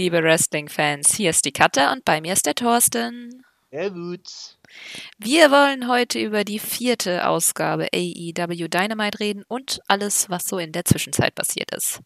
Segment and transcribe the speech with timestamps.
[0.00, 1.14] Liebe Wrestling-Fans.
[1.14, 3.44] Hier ist die Katja und bei mir ist der Thorsten.
[3.70, 4.56] Servus.
[5.18, 10.72] Wir wollen heute über die vierte Ausgabe AEW Dynamite reden und alles, was so in
[10.72, 12.00] der Zwischenzeit passiert ist.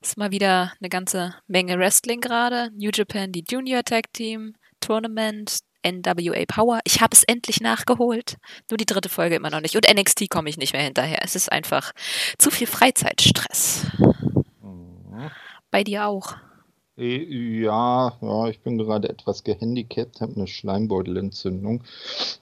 [0.00, 2.70] Es ist mal wieder eine ganze Menge Wrestling gerade.
[2.76, 6.78] New Japan, die Junior Tag Team, Tournament, NWA Power.
[6.84, 8.36] Ich habe es endlich nachgeholt.
[8.70, 9.74] Nur die dritte Folge immer noch nicht.
[9.74, 11.18] Und NXT komme ich nicht mehr hinterher.
[11.24, 11.90] Es ist einfach
[12.38, 13.88] zu viel Freizeitstress.
[14.60, 15.28] Mhm.
[15.72, 16.36] Bei dir auch.
[16.96, 21.82] Äh, Ja, ja, ich bin gerade etwas gehandicapt, habe eine Schleimbeutelentzündung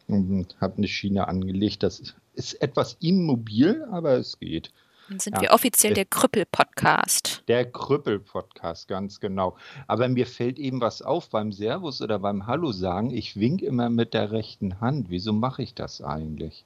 [0.08, 1.82] und habe eine Schiene angelegt.
[1.82, 4.72] Das ist etwas immobil, aber es geht.
[5.08, 7.42] Dann sind Ja, wir offiziell der- der Krüppel-Podcast.
[7.48, 9.56] Der Krüppel-Podcast, ganz genau.
[9.88, 13.10] Aber mir fällt eben was auf beim Servus oder beim Hallo sagen.
[13.10, 15.10] Ich wink immer mit der rechten Hand.
[15.10, 16.64] Wieso mache ich das eigentlich?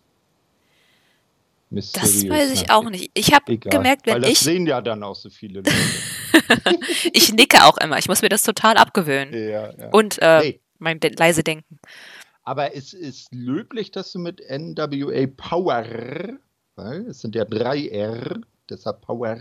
[1.70, 3.10] Das Mysteriös, weiß ich auch nicht.
[3.14, 5.72] Ich habe gemerkt, Weil wenn das ich, sehen ja dann auch so viele Leute.
[7.12, 7.98] ich nicke auch immer.
[7.98, 9.32] Ich muss mir das total abgewöhnen.
[9.34, 9.88] ja, ja.
[9.90, 11.78] Und äh, Nee, mein de leise Denken.
[12.44, 15.84] Aber es ist löblich, dass du mit NWA Power,
[16.76, 19.38] weil es sind ja drei R, deshalb Power,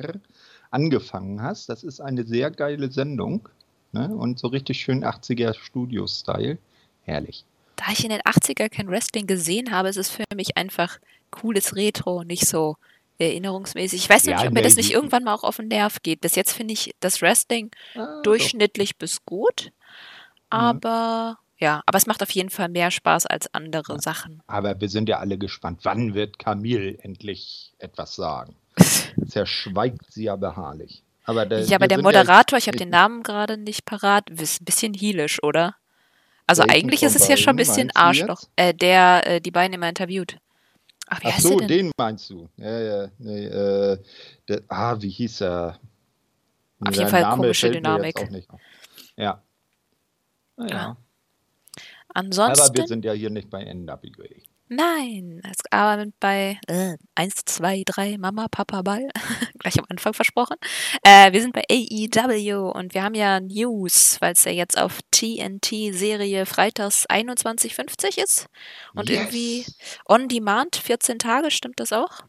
[0.71, 1.69] angefangen hast.
[1.69, 3.49] Das ist eine sehr geile Sendung.
[3.91, 4.09] Ne?
[4.09, 6.57] Und so richtig schön 80er Studio-Style.
[7.03, 7.45] Herrlich.
[7.75, 10.99] Da ich in den 80er kein Wrestling gesehen habe, ist es für mich einfach
[11.33, 12.77] cooles Retro, nicht so
[13.17, 14.03] erinnerungsmäßig.
[14.03, 16.21] Ich weiß Ja, nicht, ob mir das nicht irgendwann mal auch auf den Nerv geht.
[16.21, 19.71] Bis jetzt finde ich das Wrestling Ah, durchschnittlich bis gut.
[20.49, 24.39] Aber ja, aber es macht auf jeden Fall mehr Spaß als andere Sachen.
[24.39, 24.53] doch.
[24.53, 25.79] Aber wir sind ja alle gespannt.
[25.83, 28.55] Wann wird Camille endlich etwas sagen?
[29.15, 31.03] Bisher schweigt sie ja beharrlich.
[31.25, 34.65] Aber der, Ja, aber der Moderator, ich habe den Namen gerade nicht parat, ist ein
[34.65, 35.75] bisschen heelisch, oder?
[36.47, 38.41] Also eigentlich ist es ja schon ein bisschen Arschloch.
[38.57, 40.37] Äh, der äh, die beiden immer interviewt.
[41.07, 42.47] Ach, Ach so, den meinst du.
[42.57, 43.97] Ja, ja, nee, äh,
[44.47, 45.79] der, ah, wie hieß er?
[46.79, 48.19] Auf Nee, jeden sein Fall Name komische Dynamik.
[48.19, 48.59] auf.
[49.17, 49.43] Ja.
[50.55, 50.73] Naja.
[50.75, 50.85] Ja.
[50.85, 50.97] Aber
[52.15, 52.77] Ansonsten.
[52.77, 53.99] wir sind ja hier nicht bei NWA.
[54.75, 55.41] Nein,
[55.71, 59.07] aber bei äh, 1, 2, 3, Mama, Papa, Ball,
[59.59, 60.55] gleich am Anfang versprochen.
[61.03, 64.99] Äh, wir sind bei AEW und wir haben ja News, weil es ja jetzt auf
[65.11, 68.47] TNT-Serie freitags 21.50 ist
[68.95, 69.19] und Yes.
[69.19, 69.65] irgendwie
[70.07, 72.21] on demand 14 Tage, stimmt das auch?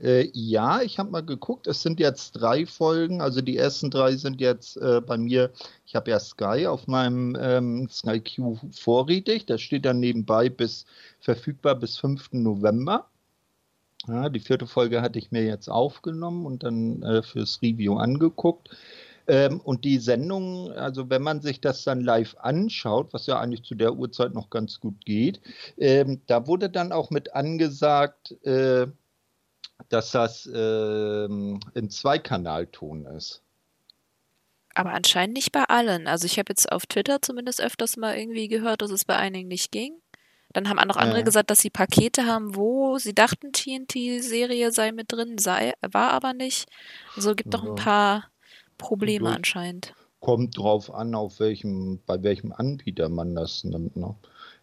[0.00, 4.16] Äh, ja, ich habe mal geguckt, es sind jetzt drei Folgen, also die ersten drei
[4.16, 5.50] sind jetzt äh, bei mir,
[5.86, 10.86] ich habe ja Sky auf meinem ähm, Sky Q vorrätig, das steht dann nebenbei bis
[11.20, 12.32] verfügbar bis 5.
[12.32, 13.08] November.
[14.06, 18.70] Ja, die vierte Folge hatte ich mir jetzt aufgenommen und dann äh, fürs Review angeguckt.
[19.26, 23.64] Ähm, und die Sendung, also wenn man sich das dann live anschaut, was ja eigentlich
[23.64, 25.40] zu der Uhrzeit noch ganz gut geht,
[25.76, 28.86] ähm, da wurde dann auch mit angesagt, äh,
[29.88, 33.42] dass das ähm, im Zweikanalton ist.
[34.74, 36.06] Aber anscheinend nicht bei allen.
[36.06, 39.48] Also ich habe jetzt auf Twitter zumindest öfters mal irgendwie gehört, dass es bei einigen
[39.48, 40.00] nicht ging.
[40.52, 41.24] Dann haben auch noch andere Ja.
[41.24, 46.32] gesagt, dass sie Pakete haben, wo sie dachten, TNT-Serie sei mit drin, sei, war aber
[46.32, 46.68] nicht.
[47.16, 48.30] Also gibt doch ein paar
[48.78, 49.94] Probleme anscheinend.
[50.20, 53.96] Kommt drauf an, auf welchem, bei welchem Anbieter man das nimmt.
[53.96, 54.14] Ne?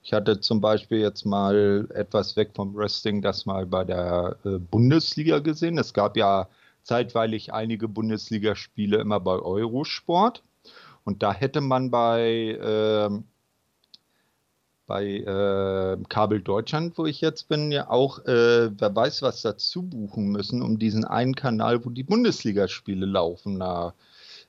[0.06, 4.60] Ich hatte zum Beispiel jetzt mal etwas weg vom Wrestling, das mal bei der äh,
[4.60, 5.80] Bundesliga gesehen.
[5.80, 6.48] Es gab ja
[6.84, 10.44] zeitweilig einige Bundesligaspiele immer bei Eurosport.
[11.06, 13.24] Und da hätte man bei, ähm,
[14.86, 19.82] bei äh, Kabel Deutschland, wo ich jetzt bin, ja auch, äh, wer weiß was dazu
[19.82, 23.96] buchen müssen, um diesen einen Kanal, wo die Bundesligaspiele laufen, da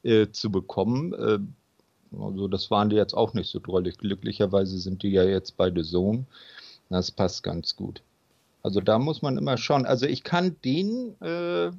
[0.02, 1.56] äh, zu bekommen.
[2.20, 3.98] Also das waren die jetzt auch nicht so drollig.
[3.98, 6.26] Glücklicherweise sind die ja jetzt bei The Zone.
[6.88, 8.02] Das passt ganz gut.
[8.62, 9.86] Also da muss man immer schauen.
[9.86, 11.70] Also ich kann denen äh,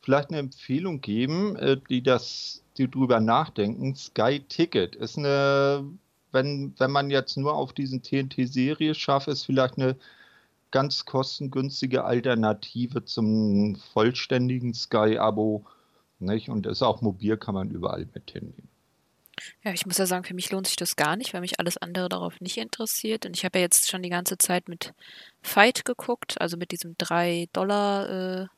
[0.00, 3.94] vielleicht eine Empfehlung geben, äh, die das, die drüber nachdenken.
[3.94, 5.84] Sky Ticket ist eine,
[6.32, 9.96] wenn, wenn man jetzt nur auf diesen TNT-Serie schafft, ist vielleicht eine
[10.70, 15.64] ganz kostengünstige Alternative zum vollständigen Sky-Abo.
[16.18, 16.48] Nicht?
[16.48, 18.73] Und ist auch mobil, kann man überall mit hinnehmen.
[19.62, 21.76] Ja, ich muss ja sagen, für mich lohnt sich das gar nicht, weil mich alles
[21.76, 23.26] andere darauf nicht interessiert.
[23.26, 24.92] Und ich habe ja jetzt schon die ganze Zeit mit
[25.42, 28.48] Fight geguckt, also mit diesem 3-Dollar-Abo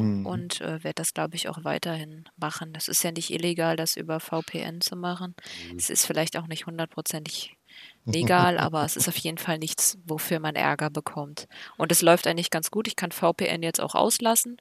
[0.00, 0.26] Mhm.
[0.26, 2.72] und äh, werde das, glaube ich, auch weiterhin machen.
[2.72, 5.34] Das ist ja nicht illegal, das über VPN zu machen.
[5.76, 7.56] Es ist vielleicht auch nicht hundertprozentig
[8.04, 11.48] legal, aber es ist auf jeden Fall nichts, wofür man Ärger bekommt.
[11.76, 12.86] Und es läuft eigentlich ganz gut.
[12.88, 14.58] Ich kann VPN jetzt auch auslassen.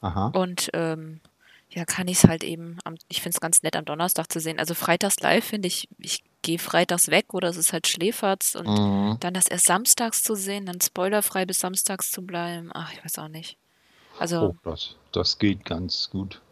[0.00, 0.28] Aha.
[0.34, 1.20] Und ähm,
[1.74, 4.40] ja, kann ich es halt eben, am, ich finde es ganz nett am Donnerstag zu
[4.40, 4.58] sehen.
[4.58, 8.66] Also freitags live finde ich, ich gehe freitags weg oder es ist halt Schläferz und
[8.66, 9.16] Mhm.
[9.20, 12.70] dann das erst samstags zu sehen, dann spoilerfrei bis samstags zu bleiben.
[12.74, 13.56] Ach, ich weiß auch nicht.
[14.18, 16.42] Also, Oh, das, das geht ganz gut.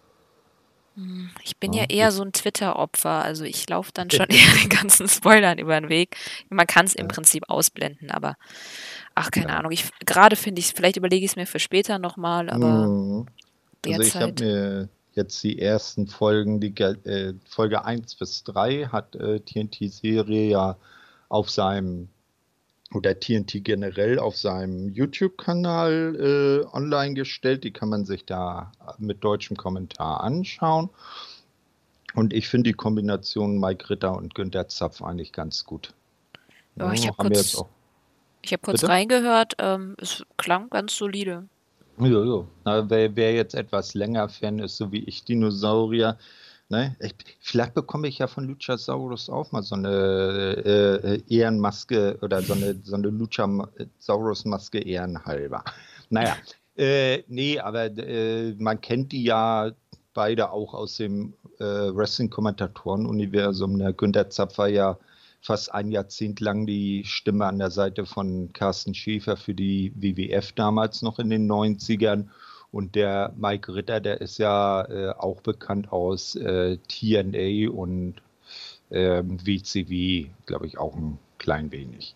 [0.96, 4.55] Hm, ich bin ja, ja eher so ein Twitter-Opfer, also ich laufe dann schon eher
[4.62, 6.17] den ganzen Spoilern über den Weg.
[6.49, 7.12] Man kann es im ja.
[7.14, 8.37] Prinzip ausblenden, aber
[9.14, 9.58] ach, keine ja.
[9.58, 9.72] Ahnung.
[9.72, 13.26] Ich gerade finde ich, vielleicht überlege ich es mir für später nochmal, aber mhm.
[13.87, 19.16] Also ich habe mir jetzt die ersten Folgen, die äh, Folge 1 bis 3 hat
[19.16, 20.76] äh, TNT-Serie ja
[21.28, 22.08] auf seinem
[22.92, 27.62] oder TNT generell auf seinem YouTube-Kanal äh, online gestellt.
[27.62, 30.90] Die kann man sich da mit deutschem Kommentar anschauen.
[32.14, 35.94] Und ich finde die Kombination Mike Ritter und Günter Zapf eigentlich ganz gut.
[36.74, 37.62] Ja, ich habe kurz,
[38.44, 39.54] hab kurz reingehört.
[39.58, 41.46] Ähm, es klang ganz solide.
[42.00, 42.44] Ja, ja.
[42.64, 46.19] Na, wer, wer jetzt etwas länger Fan ist, so wie ich, Dinosaurier,
[46.70, 46.97] Ne?
[47.00, 52.41] Ich, vielleicht bekomme ich ja von Luchasaurus auch mal so eine äh, äh Ehrenmaske oder
[52.43, 55.64] so eine, so eine Luchasaurus-Maske ehrenhalber.
[56.12, 56.37] Naja,
[56.76, 59.70] äh, nee, aber äh, man kennt die ja
[60.12, 63.76] beide auch aus dem äh, Wrestling-Kommentatoren-Universum.
[63.76, 63.94] Ne?
[63.94, 64.99] Günter Zapfer ja
[65.40, 70.52] fast ein Jahrzehnt lang die Stimme an der Seite von Carsten Schäfer für die WWF
[70.52, 72.28] damals noch in den 90ern
[72.72, 78.16] und der Mike Ritter, der ist ja äh, auch bekannt aus äh, TNA und
[78.90, 82.14] äh, WCW, glaube ich, auch ein klein wenig.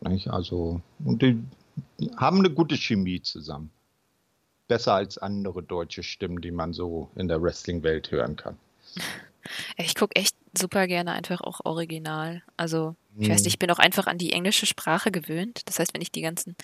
[0.00, 0.28] Nicht?
[0.28, 1.42] Also, und die
[2.16, 3.70] haben eine gute Chemie zusammen.
[4.68, 8.56] Besser als andere deutsche Stimmen, die man so in der Wrestling-Welt hören kann.
[9.76, 12.42] Ich gucke echt super gerne einfach auch original.
[12.56, 15.62] Also, ich weiß nicht, ich bin auch einfach an die englische Sprache gewöhnt.
[15.64, 16.54] Das heißt, wenn ich die ganzen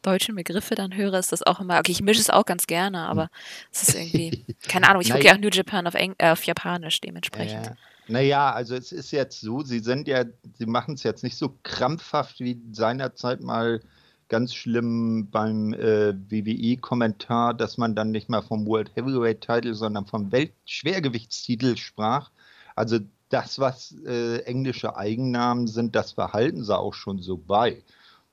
[0.00, 3.06] deutschen Begriffe dann höre, ist das auch immer, okay, ich mische es auch ganz gerne,
[3.06, 3.28] aber
[3.72, 6.44] es ist irgendwie, keine Ahnung, ich gucke ja auch New Japan auf, Eng äh, auf
[6.44, 7.66] Japanisch dementsprechend.
[7.66, 7.76] Ja.
[8.08, 10.24] Naja, also es ist jetzt so, sie sind ja,
[10.54, 13.80] sie machen es jetzt nicht so krampfhaft wie seinerzeit mal
[14.28, 20.06] ganz schlimm beim äh, WWE-Kommentar, dass man dann nicht mal vom World Heavyweight Title, sondern
[20.06, 22.30] vom Weltschwergewichtstitel sprach.
[22.76, 22.98] Also
[23.30, 27.82] das, was äh, englische Eigennamen sind, das verhalten sie auch schon so bei.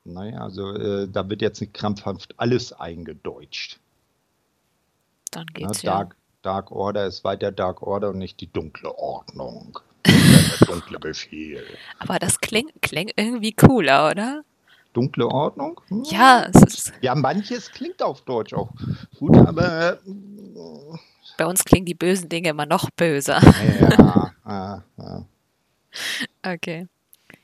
[0.03, 3.79] Naja, also äh, da wird jetzt nicht krampfhaft alles eingedeutscht.
[5.31, 5.91] Dann geht's ja.
[5.91, 9.79] Dark, Dark Order ist weiter Dark Order und nicht die dunkle Ordnung.
[10.05, 11.65] der dunkle Befehl.
[11.99, 14.43] Aber das klingt, klingt irgendwie cooler, oder?
[14.95, 15.81] Dunkle Ordnung?
[15.89, 16.03] Hm.
[16.05, 18.71] Ja, es ist ja, manches klingt auf Deutsch auch
[19.19, 19.93] gut, aber.
[19.93, 19.97] Äh,
[21.37, 23.41] Bei uns klingen die bösen Dinge immer noch böser.
[23.79, 25.25] Ja, ja, ja.
[26.43, 26.87] Okay.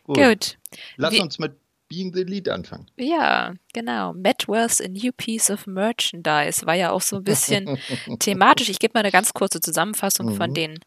[0.03, 0.17] Gut.
[0.17, 0.57] Gut.
[0.97, 1.53] Lass Wie uns mit
[1.91, 2.89] Being the Lead anfangen.
[2.95, 4.13] Ja, genau.
[4.13, 7.77] Matt Wells a new piece of merchandise war ja auch so ein bisschen
[8.19, 8.69] thematisch.
[8.69, 10.35] Ich gebe mal eine ganz kurze Zusammenfassung mhm.
[10.35, 10.79] von den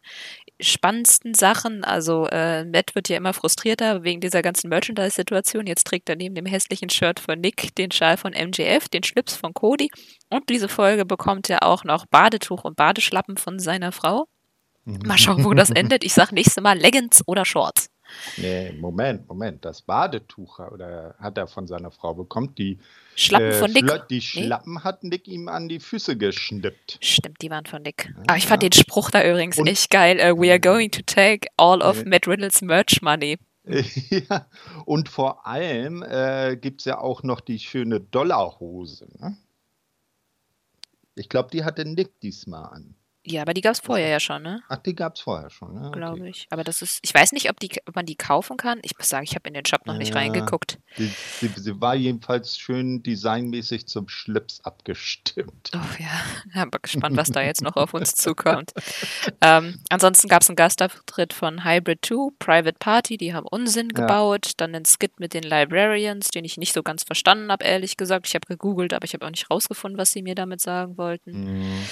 [0.59, 1.83] spannendsten Sachen.
[1.83, 5.67] Also äh, Matt wird ja immer frustrierter wegen dieser ganzen Merchandise-Situation.
[5.67, 9.35] Jetzt trägt er neben dem hässlichen Shirt von Nick den Schal von MJF, den Schlips
[9.35, 9.91] von Cody
[10.31, 14.25] und diese Folge bekommt er auch noch Badetuch und Badeschlappen von seiner Frau.
[14.85, 16.03] Mal schauen, wo das endet.
[16.03, 17.89] Ich sage nächstes Mal Leggings oder Shorts.
[18.37, 19.65] Nee, Moment, Moment.
[19.65, 22.53] Das Badetuch oder hat er von seiner Frau bekommen.
[22.55, 22.79] Die
[23.15, 24.07] Schlappen äh, von Nick.
[24.09, 24.79] Die Schlappen nee.
[24.81, 26.97] hat Nick ihm an die Füße geschnippt.
[27.01, 28.13] Stimmt, die waren von Nick.
[28.15, 28.23] Ja.
[28.27, 30.17] Aber ich fand den Spruch da übrigens Und, echt geil.
[30.17, 33.37] Uh, we are going to take all of äh, Matt Riddles Merch Money.
[33.65, 34.47] ja,
[34.85, 39.07] und vor allem äh, gibt es ja auch noch die schöne Dollarhose.
[39.19, 39.37] Ne?
[41.15, 42.95] Ich glaube, die hatte Nick diesmal an.
[43.27, 44.61] Ja, aber die gab es vorher ja schon, ne?
[44.69, 45.91] Ach, die gab es vorher schon, ne?
[45.91, 46.29] Glaube okay.
[46.29, 46.47] ich.
[46.51, 48.79] Aber das ist, ich weiß nicht, ob, die, ob man die kaufen kann.
[48.83, 50.77] Ich muss sagen, ich habe in den Shop noch nicht reingeguckt.
[50.97, 55.71] Die, sie, sie, war jedenfalls schön designmäßig zum Schlips abgestimmt.
[55.73, 56.21] Oh ja,
[56.53, 58.73] ja bin gespannt, was da jetzt noch auf uns zukommt.
[59.41, 64.01] Ähm, ansonsten gab es einen Gastauftritt von Hybrid 2, Private Party, die haben Unsinn ja.
[64.01, 64.51] gebaut.
[64.57, 68.27] Dann einen Skit mit den Librarians, den ich nicht so ganz verstanden habe, ehrlich gesagt.
[68.27, 71.61] Ich habe gegoogelt, aber ich habe auch nicht rausgefunden, was sie mir damit sagen wollten.
[71.61, 71.85] Mhm.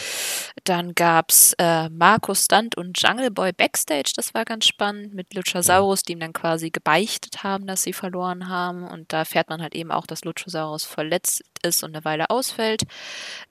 [0.63, 5.33] Dann gab es äh, Markus Stunt und Jungle Boy Backstage, das war ganz spannend, mit
[5.33, 8.87] Luchasaurus, die ihm dann quasi gebeichtet haben, dass sie verloren haben.
[8.87, 12.83] Und da fährt man halt eben auch, dass Luchasaurus verletzt ist und eine Weile ausfällt.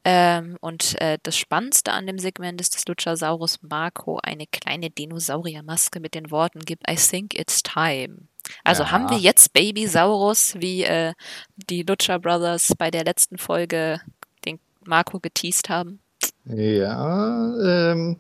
[0.05, 6.01] Ähm, und äh, das Spannendste an dem Segment ist, dass Luchasaurus Marco eine kleine Dinosauriermaske
[6.01, 8.29] mit den Worten gibt, I think it's time.
[8.65, 8.91] Also ja.
[8.91, 11.15] haben wir jetzt Babysaurus, wie äh,
[11.57, 14.01] die Lucha Brothers bei der letzten Folge
[14.45, 16.02] den Marco geteased haben?
[16.45, 18.17] Ja, ähm,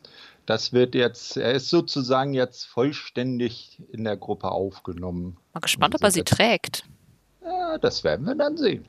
[0.47, 5.37] das wird jetzt, er ist sozusagen jetzt vollständig in der Gruppe aufgenommen.
[5.55, 6.85] Mal gespannt, ob er sie trägt.
[7.45, 8.87] Ja, das werden wir dann sehen.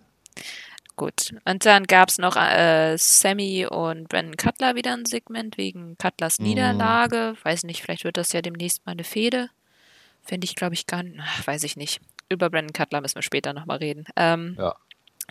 [0.96, 1.34] Gut.
[1.46, 6.40] Und dann gab es noch äh, Sammy und Brandon Cutler wieder ein Segment wegen Cutlers
[6.40, 6.46] mhm.
[6.46, 7.36] Niederlage.
[7.44, 9.50] Weiß nicht, vielleicht wird das ja demnächst mal eine Fehde.
[10.22, 11.20] Finde ich, glaube ich, gar nicht.
[11.46, 12.00] Weiß ich nicht.
[12.30, 14.06] Über Brandon Cutler müssen wir später nochmal reden.
[14.16, 14.76] Ähm, ja.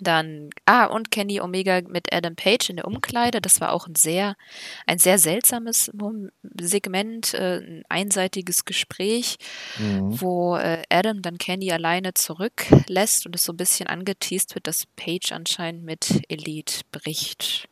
[0.00, 3.40] Dann, ah, und Kenny Omega mit Adam Page in der Umkleide.
[3.40, 4.36] Das war auch ein sehr,
[4.86, 5.90] ein sehr seltsames
[6.60, 9.36] Segment, äh, ein einseitiges Gespräch,
[9.78, 10.20] Mhm.
[10.20, 14.86] wo äh, Adam dann Kenny alleine zurücklässt und es so ein bisschen angeteased wird, dass
[14.96, 17.68] Page anscheinend mit Elite bricht.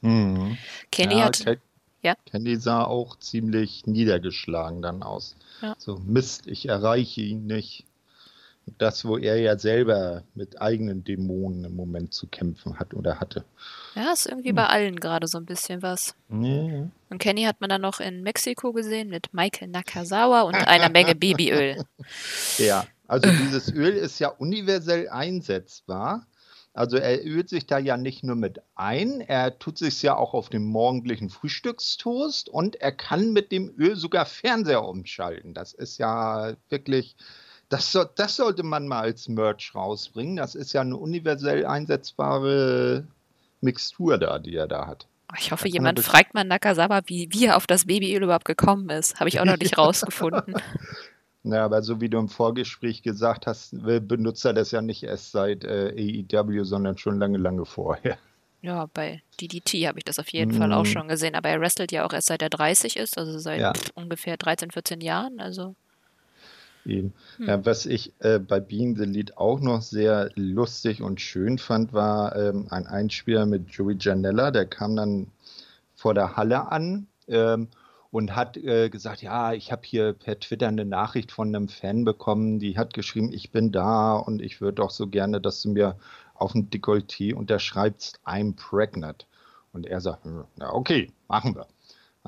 [0.00, 0.58] Mhm.
[0.92, 1.60] Kenny ja, hat, Ken-
[2.02, 2.14] Ja?
[2.30, 5.34] Kenny sah auch ziemlich niedergeschlagen dann aus.
[5.60, 5.74] Ja.
[5.78, 7.84] So, Mist, ich erreiche ihn nicht.
[8.78, 13.44] Das, wo er ja selber mit eigenen Dämonen im Moment zu kämpfen hat oder hatte.
[13.94, 16.14] ja, ist irgendwie bei allen gerade so ein bisschen was.
[16.28, 16.84] Nee.
[17.10, 21.14] Und Kenny hat man dann noch in Mexiko gesehen mit Michael Nakazawa und einer Menge
[21.14, 21.84] Babyöl.
[22.58, 26.26] Ja, also dieses Öl ist ja universell einsetzbar.
[26.78, 30.32] Also er ölt sich da ja nicht nur mit ein, er tut sich ja auch
[30.32, 35.54] auf den morgendlichen Frühstückstoast und er kann mit dem Öl sogar Fernseher umschalten.
[35.54, 37.16] Das ist ja wirklich,
[37.68, 40.36] das, soll, das sollte man mal als Merch rausbringen.
[40.36, 43.04] Das ist ja eine universell einsetzbare
[43.60, 45.06] Mixtur da, die er da hat.
[45.38, 49.20] Ich hoffe, jemand fragt mal Nakazawa, wie, wie er auf das Babyöl überhaupt gekommen ist.
[49.20, 50.54] Habe ich auch noch nicht rausgefunden.
[51.44, 55.32] Ja, aber so wie du im Vorgespräch gesagt hast, benutzt er das ja nicht erst
[55.32, 58.16] seit äh, AEW, sondern schon lange, lange vorher.
[58.62, 60.86] Ja, bei DDT habe ich das auf jeden Fall auch Mm.
[60.86, 61.34] schon gesehen.
[61.34, 63.72] Aber er wrestelt ja auch erst seit er 30 ist, also seit Ja.
[63.94, 65.40] ungefähr 13, 14 Jahren.
[65.40, 65.76] Also,
[66.88, 67.12] Eben.
[67.36, 67.46] Hm.
[67.46, 71.92] Ja, was ich äh, bei Being the Lead auch noch sehr lustig und schön fand,
[71.92, 74.50] war ähm, ein Einspieler mit Joey Janella.
[74.50, 75.28] Der kam dann
[75.94, 77.68] vor der Halle an ähm,
[78.10, 82.04] und hat äh, gesagt, ja, ich habe hier per Twitter eine Nachricht von einem Fan
[82.04, 85.70] bekommen, die hat geschrieben, ich bin da und ich würde doch so gerne, dass du
[85.70, 85.96] mir
[86.34, 89.26] auf dem Dekolleté unterschreibst, I'm pregnant.
[89.72, 91.66] Und er sagt, hm, na okay, machen wir.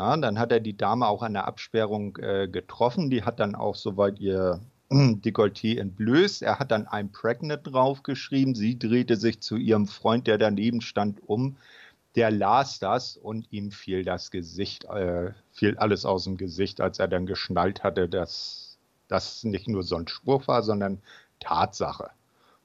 [0.00, 3.10] Ja, dann hat er die Dame auch an der Absperrung äh, getroffen.
[3.10, 4.58] Die hat dann auch soweit ihr
[4.90, 6.40] Dekolleté entblößt.
[6.40, 8.54] Er hat dann I'm pregnant draufgeschrieben.
[8.54, 11.58] Sie drehte sich zu ihrem Freund, der daneben stand, um.
[12.14, 16.98] Der las das und ihm fiel das Gesicht, äh, fiel alles aus dem Gesicht, als
[16.98, 18.78] er dann geschnallt hatte, dass
[19.08, 21.02] das nicht nur so ein Spruch war, sondern
[21.40, 22.08] Tatsache.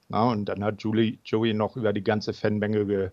[0.07, 3.11] Na, und dann hat Julie, Joey noch über die ganze Fanmenge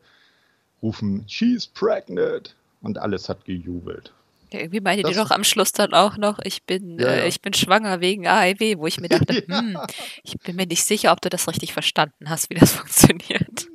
[0.80, 2.54] gerufen, She's pregnant.
[2.82, 4.12] Und alles hat gejubelt.
[4.52, 7.26] ja, irgendwie meinte die doch am Schluss dann auch noch, ich bin, Ja, äh, ja.
[7.26, 9.78] ich bin schwanger wegen AIW, wo ich mir dachte, hm,
[10.24, 13.66] ich bin mir nicht sicher, ob du das richtig verstanden hast, wie das funktioniert.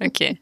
[0.00, 0.40] Okay.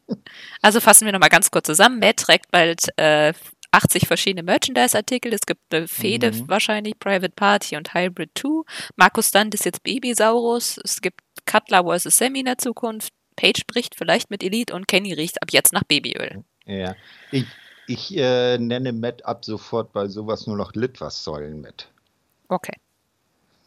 [0.63, 1.99] Also fassen wir nochmal ganz kurz zusammen.
[1.99, 3.33] Matt trägt bald äh,
[3.73, 5.33] 80 verschiedene Merchandise-Artikel.
[5.33, 6.49] Es gibt eine Fehde Mhm.
[6.49, 8.63] wahrscheinlich, Private Party und Hybrid 2.
[8.97, 10.79] Markus Stunt ist jetzt Babysaurus.
[10.85, 12.17] Es gibt Cutler vs.
[12.17, 13.13] Sammy in der Zukunft.
[13.37, 16.45] Paige bricht vielleicht mit Elite und Kenny riecht ab jetzt nach Babyöl.
[16.67, 16.97] Ja,
[17.31, 17.47] ich,
[17.87, 21.89] ich äh, nenne Matt ab sofort bei sowas nur noch Litwassäulen mit.
[22.49, 22.75] Okay.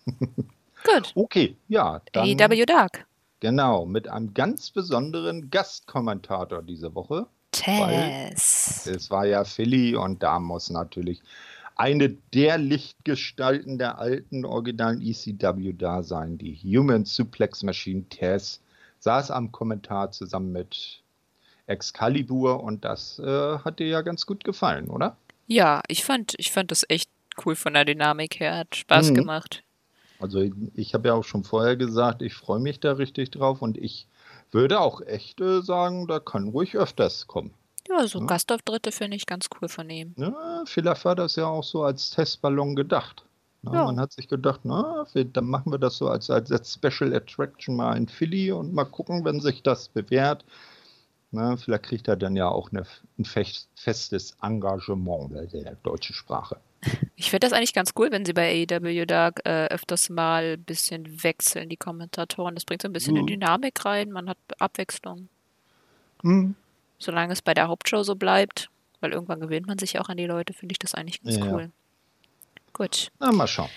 [0.84, 1.12] Gut.
[1.16, 3.06] Okay, ja, dann AEW Dark.
[3.40, 7.28] genau, mit einem ganz besonderen Gastkommentator diese Woche.
[7.52, 8.86] Tess.
[8.88, 11.22] Es war ja Philly und da muss natürlich
[11.76, 18.62] eine der Lichtgestalten der alten originalen ECW da sein, die Human Suplex Machine Tess,
[19.00, 21.02] saß am Kommentar zusammen mit
[21.70, 25.16] Excalibur und das äh, hat dir ja ganz gut gefallen, oder?
[25.48, 27.10] Ja, ich fand, ich fand das echt
[27.46, 28.58] cool von der Dynamik her.
[28.58, 29.16] Hat Spaß Mhm.
[29.16, 29.64] gemacht.
[30.20, 30.44] Also
[30.76, 34.06] ich habe ja auch schon vorher gesagt, ich freue mich da richtig drauf und ich
[34.52, 37.54] würde auch echt äh, sagen, da kann ruhig öfters kommen.
[37.88, 38.26] Ja, so Ja.
[38.26, 40.14] Gastauftritte finde ich ganz cool von ihm.
[40.18, 43.24] Ja, vielleicht war das ja auch so als Testballon gedacht.
[43.62, 43.84] Na, Ja.
[43.86, 47.14] Man hat sich gedacht, na, wir, dann machen wir das so als, als, als Special
[47.16, 50.44] Attraction mal in Philly und mal gucken, wenn sich das bewährt.
[51.32, 52.86] Na, vielleicht kriegt er dann ja auch eine,
[53.20, 56.58] ein fest, festes Engagement bei der deutschen Sprache.
[57.16, 60.64] Ich finde das eigentlich ganz cool, wenn sie bei AEW Dark äh, öfters mal ein
[60.64, 62.56] bisschen wechseln, die Kommentatoren.
[62.56, 63.20] Das bringt so ein bisschen Mhm.
[63.20, 65.28] eine Dynamik rein, man hat Abwechslung.
[66.24, 66.56] Hm.
[66.98, 68.70] Solange es bei der Hauptshow so bleibt,
[69.02, 71.52] weil irgendwann gewöhnt man sich auch an die Leute, finde ich das eigentlich ganz Ja.
[71.52, 71.72] cool.
[72.74, 73.12] Gut.
[73.20, 73.70] Na, mal schauen.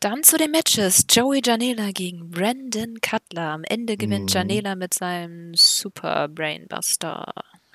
[0.00, 1.04] Dann zu den Matches.
[1.10, 3.50] Joey Janela gegen Brandon Cutler.
[3.50, 4.34] Am Ende gewinnt Mhm.
[4.34, 7.32] Janela mit seinem Super Brainbuster.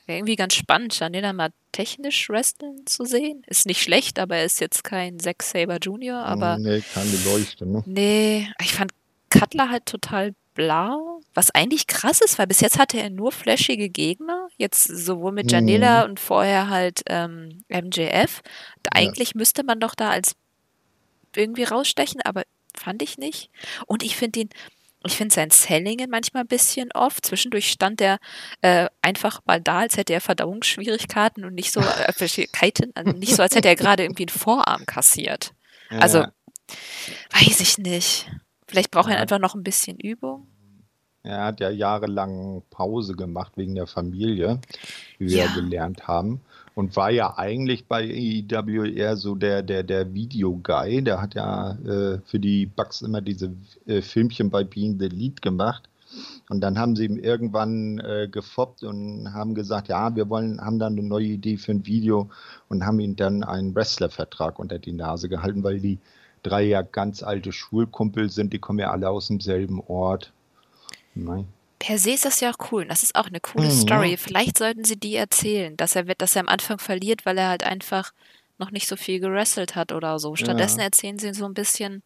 [0.07, 3.43] Irgendwie ganz spannend, Janela mal technisch wrestlen zu sehen.
[3.47, 7.65] Ist nicht schlecht, aber er ist jetzt kein Zack Saber Jr., aber Nee, keine Leuchte,
[7.65, 7.83] ne?
[7.85, 8.91] Nee, ich fand
[9.31, 13.89] Cutler halt total blau, was eigentlich krass ist, weil bis jetzt hatte er nur flashige
[13.89, 18.41] Gegner, jetzt sowohl mit Janela und vorher halt ähm, MJF.
[18.83, 19.01] Da Ja.
[19.01, 20.35] Eigentlich müsste man doch da als
[21.37, 22.43] irgendwie rausstechen, aber
[22.75, 23.49] fand ich nicht.
[23.87, 24.49] Und ich finde ihn,
[25.05, 27.21] ich finde sein Sellingen manchmal ein bisschen off.
[27.21, 28.17] Zwischendurch stand er
[28.61, 31.83] äh, einfach mal da, als hätte er Verdauungsschwierigkeiten und nicht so, äh,
[32.95, 35.53] also nicht so, als hätte er gerade irgendwie einen Vorarm kassiert.
[35.89, 36.31] Also, Ja.
[37.31, 38.27] Weiß ich nicht.
[38.67, 39.21] Vielleicht braucht er Ja.
[39.21, 40.47] einfach noch ein bisschen Übung.
[41.21, 44.59] Er hat ja jahrelang Pause gemacht wegen der Familie,
[45.17, 46.41] wie wir gelernt haben.
[46.75, 51.03] Und war ja eigentlich bei eher so der, der, der Video-Guy.
[51.03, 53.53] Der hat ja äh, für die Bugs immer diese
[53.87, 55.89] äh, Filmchen bei Being the Lead gemacht.
[56.49, 60.77] Und dann haben sie ihm irgendwann äh, gefoppt und haben gesagt, ja, wir wollen, haben
[60.77, 62.29] dann eine neue Idee für ein Video
[62.69, 65.97] und haben ihm dann einen Wrestler-Vertrag unter die Nase gehalten, weil die
[66.43, 70.31] drei ja ganz alte Schulkumpel sind, die kommen ja alle aus demselben Ort.
[71.15, 71.47] Nein.
[71.79, 72.85] Per se ist das ja auch cool.
[72.85, 73.71] Das ist auch eine coole Mhm.
[73.71, 74.17] Story.
[74.17, 77.49] Vielleicht sollten sie die erzählen, dass er, wird- dass er am Anfang verliert, weil er
[77.49, 78.11] halt einfach
[78.57, 80.35] noch nicht so viel gewrestelt hat oder so.
[80.35, 80.85] Stattdessen Ja.
[80.85, 82.01] erzählen sie so ein bisschen,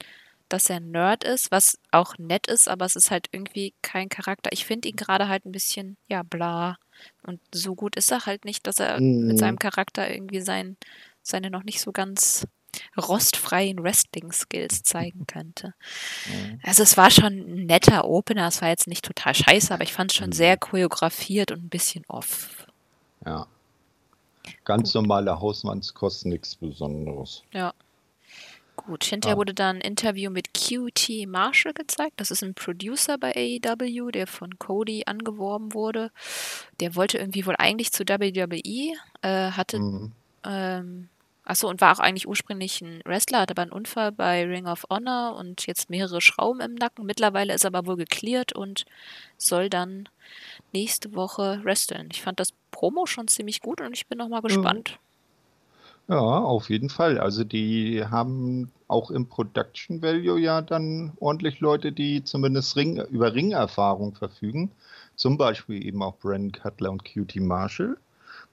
[0.50, 4.10] dass er ein Nerd ist, was auch nett ist, aber es ist halt irgendwie kein
[4.10, 4.50] Charakter.
[4.52, 6.78] Ich finde ihn gerade halt ein bisschen, ja, bla.
[7.22, 9.38] Und so gut ist er halt nicht, dass er mit Mhm.
[9.38, 10.76] seinem Charakter irgendwie sein,
[11.22, 12.48] seine noch nicht so ganz
[12.98, 15.74] rostfreien Wrestling-Skills zeigen könnte.
[16.28, 16.60] Mhm.
[16.64, 19.94] Also es war schon ein netter Opener, es war jetzt nicht total scheiße, aber ich
[19.94, 20.34] fand es schon Mhm.
[20.34, 22.68] sehr choreografiert und ein bisschen off.
[23.26, 23.48] Ja.
[24.66, 27.44] Ganz normale Hausmannskost, nichts Besonderes.
[27.54, 27.74] Ja.
[28.76, 29.38] Gut, hinterher Ah.
[29.38, 32.14] wurde dann ein Interview mit QT Marshall gezeigt.
[32.18, 36.12] Das ist ein Producer bei AEW, der von Cody angeworben wurde.
[36.80, 40.12] Der wollte irgendwie wohl eigentlich zu WWE, äh, hatte Mhm.
[40.46, 41.10] Ähm,
[41.50, 44.86] achso, und war auch eigentlich ursprünglich ein Wrestler, hatte aber einen Unfall bei Ring of
[44.90, 47.06] Honor und jetzt mehrere Schrauben im Nacken.
[47.06, 48.86] Mittlerweile ist er aber wohl geklärt und
[49.38, 50.08] soll dann
[50.74, 52.10] nächste Woche wresteln.
[52.12, 55.00] Ich fand das Promo schon ziemlich gut und ich bin nochmal gespannt.
[56.08, 57.20] Ja, auf jeden Fall.
[57.20, 63.34] Also die haben auch im Production Value ja dann ordentlich Leute, die zumindest Ring, über
[63.34, 64.72] Ringerfahrung verfügen.
[65.16, 67.98] Zum Beispiel eben auch Brandon Cutler und Cutie Marshall.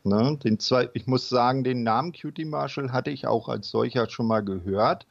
[0.07, 4.09] Ne, den zwei, ich muss sagen, den Namen Cutie Marshall hatte ich auch als solcher
[4.09, 5.05] schon mal gehört,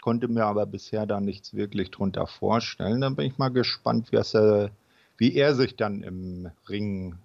[0.00, 3.00] konnte mir aber bisher da nichts wirklich drunter vorstellen.
[3.00, 4.68] Dann bin ich mal gespannt, wie, es, äh,
[5.18, 7.16] wie er sich dann im Ring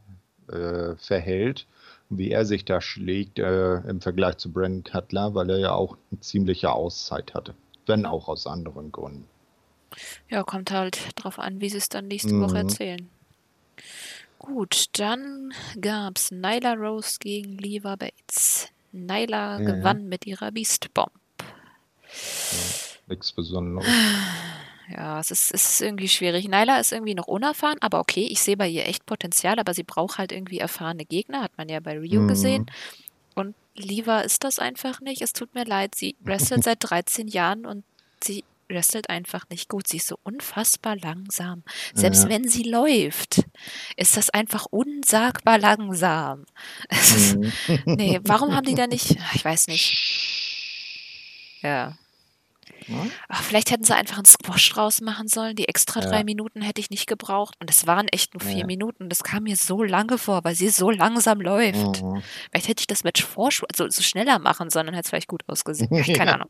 [0.47, 1.67] äh, verhält
[2.10, 5.73] und wie er sich da schlägt äh, im Vergleich zu Brandon Cutler, weil er ja
[5.73, 7.53] auch eine ziemliche Auszeit hatte,
[7.86, 9.27] wenn auch aus anderen Gründen.
[10.27, 12.69] Ja, kommt halt drauf an, wie sie es dann nächste Woche Mhm.
[12.69, 13.10] erzählen.
[14.41, 18.69] Gut, dann gab's Nyla Rose gegen Leva Bates.
[18.91, 19.65] Nyla Ja.
[19.65, 21.12] gewann mit ihrer Beast Bomb.
[23.08, 23.88] Nichts Besonderes.
[24.93, 26.49] Ja, es ist, es ist irgendwie schwierig.
[26.49, 29.84] Nyla ist irgendwie noch unerfahren, aber okay, ich sehe bei ihr echt Potenzial, aber sie
[29.84, 32.27] braucht halt irgendwie erfahrene Gegner, hat man ja bei Rio Mhm.
[32.27, 32.65] gesehen.
[33.34, 35.21] Und Liva ist das einfach nicht.
[35.21, 37.86] Es tut mir leid, sie wrestelt seit 13 Jahren und
[38.21, 39.88] sie wrestelt einfach nicht gut.
[39.88, 41.63] Sie ist so unfassbar langsam.
[41.93, 42.29] Selbst Ja.
[42.29, 43.43] wenn sie läuft,
[43.97, 46.45] ist das einfach unsagbar langsam.
[46.91, 47.51] Mhm.
[47.86, 49.15] nee, warum haben die da nicht?
[49.36, 49.97] Ich weiß nicht.
[51.62, 51.97] Ja.
[52.88, 53.06] Ja?
[53.30, 55.56] Ach, vielleicht hätten sie einfach einen Squash draus machen sollen.
[55.56, 56.24] Die extra drei Ja.
[56.24, 57.56] Minuten hätte ich nicht gebraucht.
[57.60, 58.65] Und es waren echt nur vier Ja.
[58.65, 59.10] Minuten.
[59.10, 62.02] Das kam mir so lange vor, weil sie so langsam läuft.
[62.02, 62.22] Mhm.
[62.52, 65.28] Vielleicht hätte ich das Match vorsch also so schneller machen sollen, dann hätte es vielleicht
[65.28, 65.89] gut ausgesehen.
[65.89, 66.34] Keine Ja.
[66.36, 66.50] Ahnung.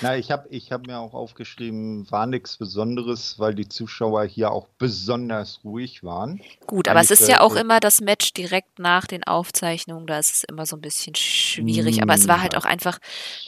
[0.00, 4.50] Na, ich habe ich hab mir auch aufgeschrieben, war nichts Besonderes, weil die Zuschauer hier
[4.52, 6.40] auch besonders ruhig waren.
[6.66, 10.06] Gut, aber es ist ja äh, auch immer das Match direkt nach den Aufzeichnungen.
[10.06, 12.02] Da ist es immer so ein bisschen schwierig.
[12.02, 12.98] Aber es Mm, war halt auch einfach.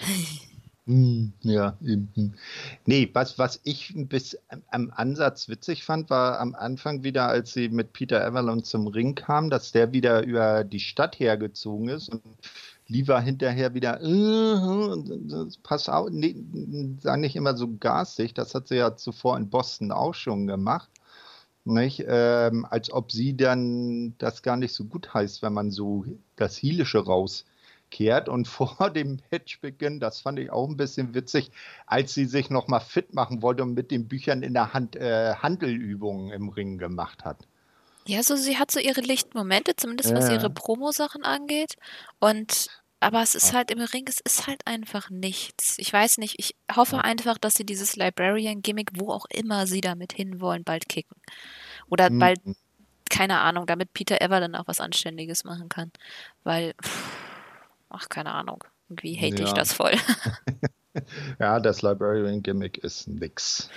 [0.87, 2.35] Hm, Ja, eben.
[2.87, 7.69] Nee, was, was ich bisschen am- Ansatz witzig fand, war am Anfang wieder, als sie
[7.69, 12.23] mit Peter Avalon zum Ring kam, dass der wieder über die Stadt hergezogen ist und
[12.89, 16.37] Liva hinterher wieder, äh, pass auf, nee,
[17.01, 20.91] sei nicht immer so garstig, das hat sie ja zuvor in Boston auch schon gemacht.
[21.65, 22.05] Nicht?
[22.09, 26.05] Ähm, als ob sie dann das gar nicht so gut heißt, wenn man so
[26.37, 26.99] das Hielische
[27.93, 28.29] rauskehrt.
[28.29, 31.51] Und vor dem Matchbeginn, das fand ich auch ein bisschen witzig,
[31.87, 35.35] als sie sich nochmal fit machen wollte und mit den Büchern in der Hand äh,
[35.35, 37.47] Handelübungen im Ring gemacht hat.
[38.07, 41.77] Ja, so sie hat so ihre Lichtmomente, zumindest was ihre Promo-Sachen angeht.
[42.19, 42.69] Und
[43.01, 43.53] aber es ist Ja.
[43.53, 45.77] halt im Ring, es ist halt einfach nichts.
[45.79, 50.13] Ich weiß nicht, ich hoffe einfach, dass sie dieses Librarian-Gimmick, wo auch immer sie damit
[50.13, 51.17] hinwollen, bald kicken.
[51.91, 52.41] Oder Hm, bald,
[53.11, 55.93] keine Ahnung, damit Peter Ever dann auch was Anständiges machen kann.
[56.45, 57.22] Weil, pff,
[57.93, 58.65] ach, keine Ahnung.
[58.89, 59.55] Irgendwie hate ich Ja.
[59.55, 59.93] das voll.
[61.39, 63.71] Ja, das Librarian-Gimmick ist nix.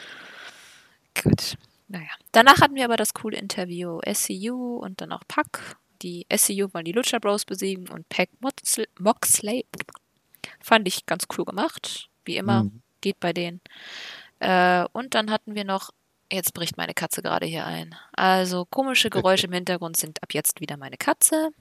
[1.24, 1.58] Gut.
[1.88, 2.10] Naja.
[2.34, 5.78] Danach hatten wir aber das coole Interview SCU und dann auch Pack.
[6.02, 8.30] Die SCU wollen die Lucha Bros besiegen und Pack
[9.00, 9.66] Moxley,
[10.62, 12.10] fand ich ganz cool gemacht.
[12.26, 12.82] Wie immer, Hm.
[13.00, 13.62] geht bei denen.
[14.40, 15.92] Äh, und dann hatten wir noch,
[16.30, 17.96] jetzt bricht meine Katze gerade hier ein.
[18.12, 21.52] Also komische Geräusche im Hintergrund sind ab jetzt wieder meine Katze.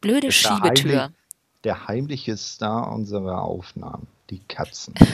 [0.00, 1.02] Blöde der Schiebetür.
[1.02, 1.18] Heimlich-
[1.64, 4.06] Der heimliche Star unserer Aufnahmen.
[4.30, 4.94] die Katzen.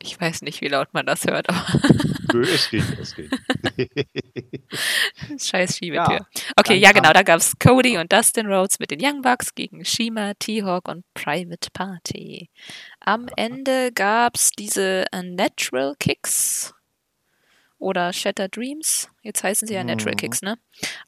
[0.00, 1.66] Ich weiß nicht, wie laut man das hört, aber.
[2.32, 3.30] Nö, es geht, es geht.
[5.42, 6.18] Scheiß Schiebetür.
[6.18, 9.56] Ja, okay, ja genau, da gab es Cody und Dustin Rhodes mit den Young Bucks
[9.56, 12.48] gegen Shima, T-Hawk und Private Party.
[13.00, 13.32] Am ja.
[13.36, 16.72] Ende gab es diese uh, Natural Kicks
[17.78, 19.08] oder Shattered Dreams.
[19.22, 20.18] Jetzt heißen sie ja Natural mhm.
[20.18, 20.58] Kicks, ne?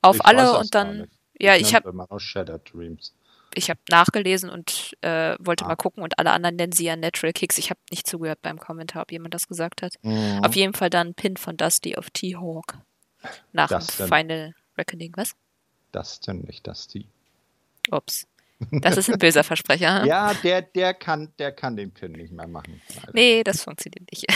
[0.03, 1.07] Auf ich alle und dann.
[1.39, 1.93] Ja, ich, habe.
[2.19, 3.15] Shattered Dreams
[3.55, 5.69] ich habe nachgelesen und äh, wollte ah.
[5.69, 7.59] mal gucken und alle anderen nennen sie ja Natural Kicks.
[7.59, 9.95] Ich habe nicht zugehört beim Kommentar, ob jemand das gesagt hat.
[10.03, 10.41] Mhm.
[10.45, 12.79] Auf jeden Fall dann Pin von Dusty auf T-Hawk.
[13.53, 15.33] Nach dem Final Reckoning, was?
[15.93, 17.09] Dustin, nicht Dusty.
[17.91, 18.27] Ups.
[18.71, 20.05] Das ist ein böser Versprecher.
[20.07, 22.81] ja, der, der, kann, der kann den Pin nicht mehr machen.
[22.95, 23.13] Leider.
[23.13, 24.27] Nee, das funktioniert nicht.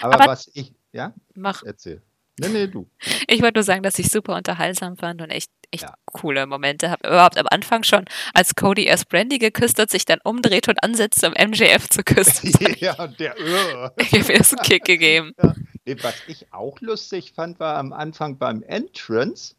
[0.00, 1.14] Aber, Aber was ich, ja?
[1.34, 1.62] Mach.
[1.62, 2.02] Erzähl.
[2.40, 2.88] Nee, nee, du.
[3.28, 5.94] Ich wollte nur sagen, dass ich super unterhaltsam fand und echt, echt ja.
[6.06, 7.06] coole Momente habe.
[7.06, 11.22] Überhaupt am Anfang schon, als Cody erst Brandy geküsst hat, sich dann umdreht und ansetzt,
[11.22, 12.52] um MJF zu küssen.
[12.78, 13.90] ja, der uh.
[14.00, 15.32] Ich habe das einen Kick gegeben.
[15.42, 15.54] Ja.
[16.02, 19.54] Was ich auch lustig fand, war am Anfang beim Entrance.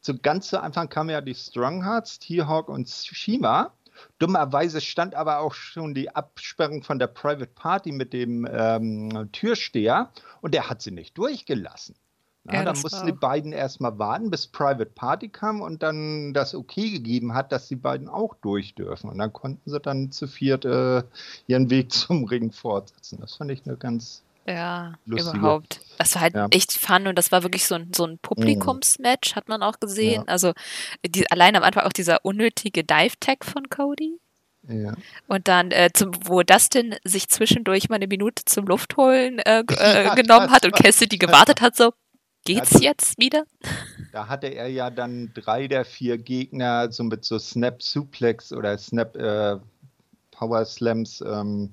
[0.00, 3.72] Zu ganz zu Anfang kamen ja die Stronghearts, T-Hawk und Shima.
[4.18, 10.10] Dummerweise stand aber auch schon die Absperrung von der Private Party mit dem ähm, Türsteher
[10.40, 11.94] und der hat sie nicht durchgelassen.
[12.46, 16.54] Ja, ja, dann mussten die beiden erstmal warten, bis Private Party kam und dann das
[16.54, 19.08] okay gegeben hat, dass die beiden auch durch dürfen.
[19.08, 21.02] Und dann konnten sie dann zu viert äh,
[21.46, 23.18] ihren Weg zum Ring fortsetzen.
[23.20, 25.38] Das fand ich eine ganz ja, lustige.
[25.38, 25.80] überhaupt.
[25.96, 26.46] Das war halt ja.
[26.50, 30.24] echt fun und das war wirklich so ein, so ein Publikumsmatch, hat man auch gesehen.
[30.26, 30.32] Ja.
[30.32, 30.52] Also
[31.06, 34.18] die, allein am Anfang auch dieser unnötige Dive-Tag von Cody.
[34.68, 34.94] Ja.
[35.28, 39.64] Und dann, äh, zum, wo Dustin sich zwischendurch mal eine Minute zum Luftholen äh, äh,
[40.04, 41.92] ja, genommen hat und Cassidy gewartet hat, so,
[42.44, 43.44] Geht's also, jetzt wieder?
[44.12, 48.76] Da hatte er ja dann drei der vier Gegner so mit so Snap Suplex oder
[48.76, 49.56] Snap äh,
[50.30, 51.70] Power Slams ähm,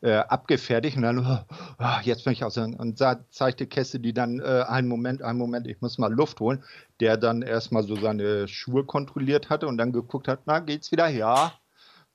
[0.00, 4.40] äh, abgefertigt und dann, oh, oh, jetzt bin ich aus und sah, zeigte Cassidy dann
[4.40, 6.62] äh, einen Moment, einen Moment, ich muss mal Luft holen,
[7.00, 11.08] der dann erstmal so seine Schuhe kontrolliert hatte und dann geguckt hat, na, geht's wieder?
[11.08, 11.52] Ja.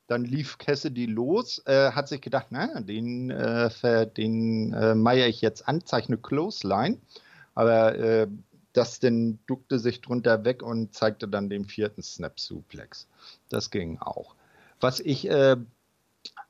[0.08, 3.70] Dann lief Cassidy los, äh, hat sich gedacht, na, den, äh,
[4.08, 6.98] den äh, meier ich jetzt an, zeichne Clothesline.
[7.60, 8.26] Aber äh,
[8.72, 13.06] Dustin duckte sich drunter weg und zeigte dann den vierten Snap-Suplex.
[13.50, 14.34] Das ging auch.
[14.80, 15.58] Was ich äh,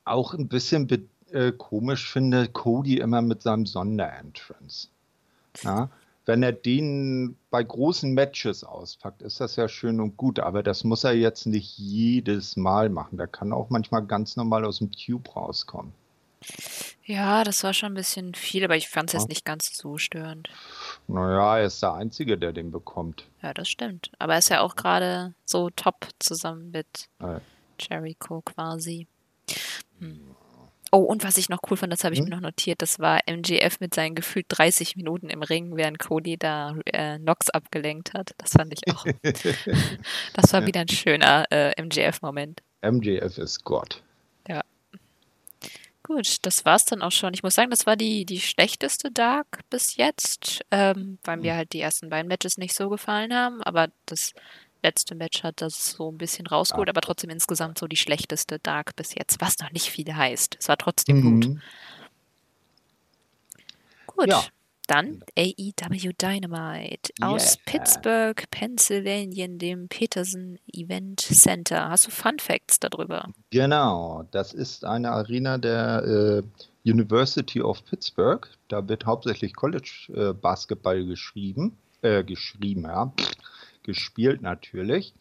[0.05, 0.87] auch ein bisschen
[1.31, 4.89] äh, komisch finde, Cody immer mit seinem Sonderentrance.
[5.63, 5.89] Ja?
[6.27, 10.83] Wenn er den bei großen Matches auspackt, ist das ja schön und gut, aber das
[10.83, 13.17] muss er jetzt nicht jedes Mal machen.
[13.17, 15.91] Der kann auch manchmal ganz normal aus dem Tube rauskommen.
[17.03, 19.97] Ja, das war schon ein bisschen viel, aber ich fand es jetzt nicht ganz so
[19.97, 20.49] störend.
[21.07, 23.25] Naja, er ist der Einzige, der den bekommt.
[23.41, 24.11] Ja, das stimmt.
[24.19, 27.41] Aber er ist ja auch gerade so top zusammen mit ja.
[27.79, 29.07] Jericho quasi.
[29.99, 30.35] Hm.
[30.91, 32.29] Oh, und was ich noch cool fand, das habe ich hm?
[32.29, 36.37] mir noch notiert, das war MGF mit seinen gefühlt 30 Minuten im Ring, während Cody
[36.37, 38.31] da äh, Nox abgelenkt hat.
[38.37, 39.05] Das fand ich auch.
[40.33, 42.61] das war wieder ein schöner äh, MGF-Moment.
[42.81, 44.01] MGF ist Gott.
[46.09, 47.35] Gut, das war's dann auch schon.
[47.35, 51.57] Ich muss sagen, das war die, die schlechteste Dark bis jetzt, ähm, weil mir hm.
[51.57, 54.33] halt die ersten beiden Matches nicht so gefallen haben, aber das
[54.81, 56.93] letzte Match hat das so ein bisschen rausgeholt, ja.
[56.93, 60.57] aber trotzdem insgesamt so die schlechteste Dark bis jetzt, was noch nicht viel heißt.
[60.59, 61.41] Es war trotzdem mhm.
[61.41, 61.61] gut.
[64.07, 64.29] Gut.
[64.29, 64.43] Ja.
[64.89, 67.61] Dann AEW Dynamite aus yeah.
[67.65, 71.89] Pittsburgh, Pennsylvania, dem Peterson Event Center.
[71.89, 73.29] Hast du Fun Facts darüber?
[73.51, 76.41] Genau, das ist eine Arena der
[76.83, 78.47] äh, University of Pittsburgh.
[78.67, 83.13] Da wird hauptsächlich College äh, Basketball geschrieben, äh, geschrieben, ja,
[83.83, 85.13] gespielt natürlich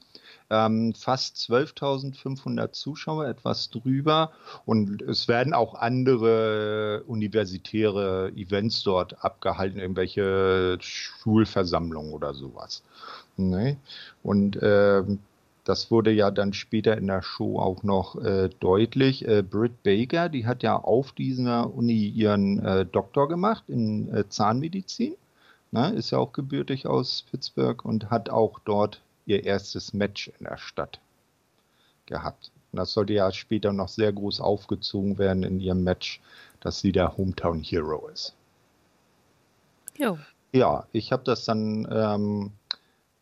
[0.51, 4.33] ähm, fast 12.500 Zuschauer, etwas drüber.
[4.65, 12.83] Und es werden auch andere universitäre Events dort abgehalten, irgendwelche Schulversammlungen oder sowas.
[13.37, 13.77] Ne?
[14.23, 15.03] Und äh,
[15.65, 19.29] das wurde ja dann später in der Show auch noch äh, deutlich.
[19.29, 24.27] Äh, Britt Baker, die hat ja auf dieser Uni ihren äh, Doktor gemacht in äh,
[24.27, 25.15] Zahnmedizin.
[25.71, 25.91] Ne?
[25.91, 30.57] Ist ja auch gebürtig aus Pittsburgh und hat auch dort ihr erstes Match in der
[30.57, 31.01] Stadt
[32.07, 32.51] gehabt.
[32.73, 36.21] Und das sollte ja später noch sehr groß aufgezogen werden in ihrem Match,
[36.61, 38.35] dass sie der Hometown Hero ist.
[39.97, 40.19] Jo.
[40.53, 42.53] Ja, ich habe das dann ähm,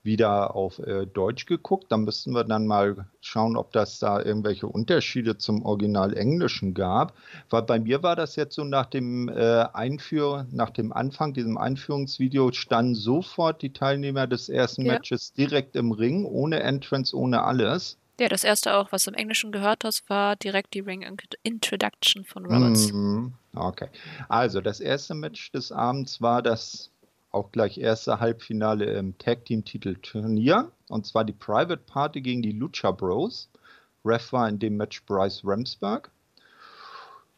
[0.06, 1.86] wieder auf äh, Deutsch geguckt.
[1.90, 7.12] Da müssten wir dann mal schauen, ob das da irgendwelche Unterschiede zum Original Englischen gab.
[7.50, 11.58] Weil bei mir war das jetzt so nach dem äh, Einführ nach dem Anfang, diesem
[11.58, 14.94] Einführungsvideo, standen sofort die Teilnehmer des ersten ja.
[14.94, 17.98] Matches direkt im Ring, ohne Entrance, ohne alles.
[18.18, 21.04] Ja, das erste auch, was du im Englischen gehört hast, war direkt die Ring
[21.42, 22.90] Introduction von Roberts.
[22.90, 23.34] Mhm.
[23.54, 23.88] Okay.
[24.28, 26.90] Also, das erste Match des Abends war das
[27.36, 30.72] auch gleich erste Halbfinale im Tag Team Titel Turnier.
[30.88, 33.48] Und zwar die Private Party gegen die Lucha Bros.
[34.04, 36.10] Ref war in dem Match Bryce Ramsberg.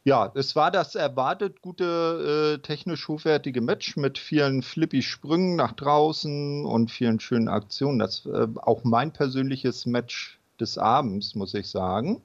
[0.04, 5.72] Ja, es war das erwartet gute, äh, technisch hochwertige Match mit vielen flippy Sprüngen nach
[5.72, 7.98] draußen und vielen schönen Aktionen.
[7.98, 12.22] Das äh, auch mein persönliches Match des Abends, muss ich sagen.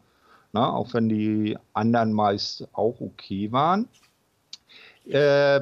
[0.54, 3.88] Na, auch wenn die anderen meist auch okay waren.
[5.06, 5.62] Äh,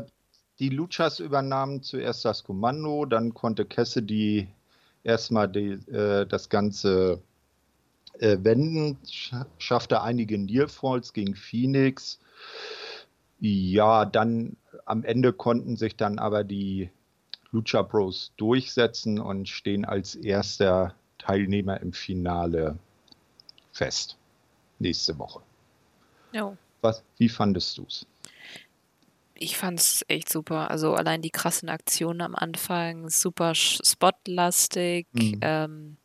[0.62, 4.47] die Luchas übernahmen zuerst das Kommando, dann konnte Cassidy
[5.04, 7.19] erstmal die, äh, das Ganze
[8.19, 9.00] äh, wenden,
[9.58, 12.19] schaffte einige Nearfalls gegen Phoenix.
[13.39, 16.91] Ja, dann am Ende konnten sich dann aber die
[17.52, 22.78] Lucha Bros durchsetzen und stehen als erster Teilnehmer im Finale
[23.71, 24.15] fest.
[24.78, 25.41] Nächste Woche.
[26.34, 26.56] Ja.
[26.82, 28.06] Was, wie fandest du es?
[29.41, 30.69] Ich fand es echt super.
[30.69, 35.39] Also allein die krassen Aktionen am Anfang, super spotlastig, mhm.
[35.41, 35.97] ähm,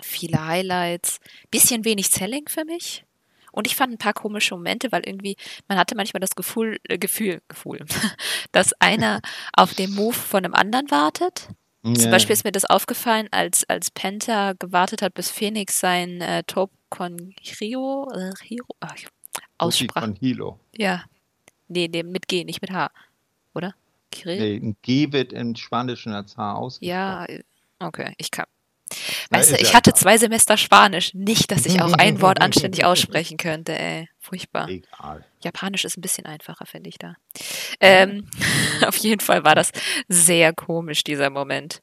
[0.00, 3.04] viele Highlights, bisschen wenig Selling für mich.
[3.52, 5.36] Und ich fand ein paar komische Momente, weil irgendwie,
[5.68, 7.84] man hatte manchmal das Gefühl, äh, Gefühl, Gefühl,
[8.52, 9.20] dass einer
[9.52, 11.48] auf den Move von einem anderen wartet.
[11.82, 11.94] Ja.
[11.94, 16.44] Zum Beispiel ist mir das aufgefallen, als, als Penta gewartet hat, bis Phoenix sein äh,
[16.44, 18.94] Top con Hiro, äh, Hiro ach,
[19.58, 20.00] aussprach.
[20.00, 20.58] Con Hilo.
[20.74, 21.04] Ja.
[21.68, 22.90] Nee, nee, mit G, nicht mit H.
[23.54, 23.74] Oder?
[24.10, 24.38] Kirill?
[24.38, 26.88] Nee, ein G wird im Spanischen als H ausgesprochen.
[26.88, 27.26] Ja,
[27.78, 28.46] okay, ich kann.
[29.30, 31.12] Weißt du, ich hatte zwei Semester Spanisch.
[31.12, 34.08] Nicht, dass ich auch ein Wort anständig aussprechen könnte, ey.
[34.18, 34.68] Furchtbar.
[34.68, 35.24] Egal.
[35.40, 37.14] Japanisch ist ein bisschen einfacher, finde ich da.
[37.80, 38.28] Ähm,
[38.86, 39.72] auf jeden Fall war das
[40.08, 41.82] sehr komisch, dieser Moment.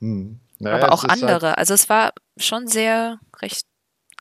[0.00, 0.38] Hm.
[0.58, 1.48] Naja, Aber auch halt andere.
[1.48, 3.66] Halt also es war schon sehr recht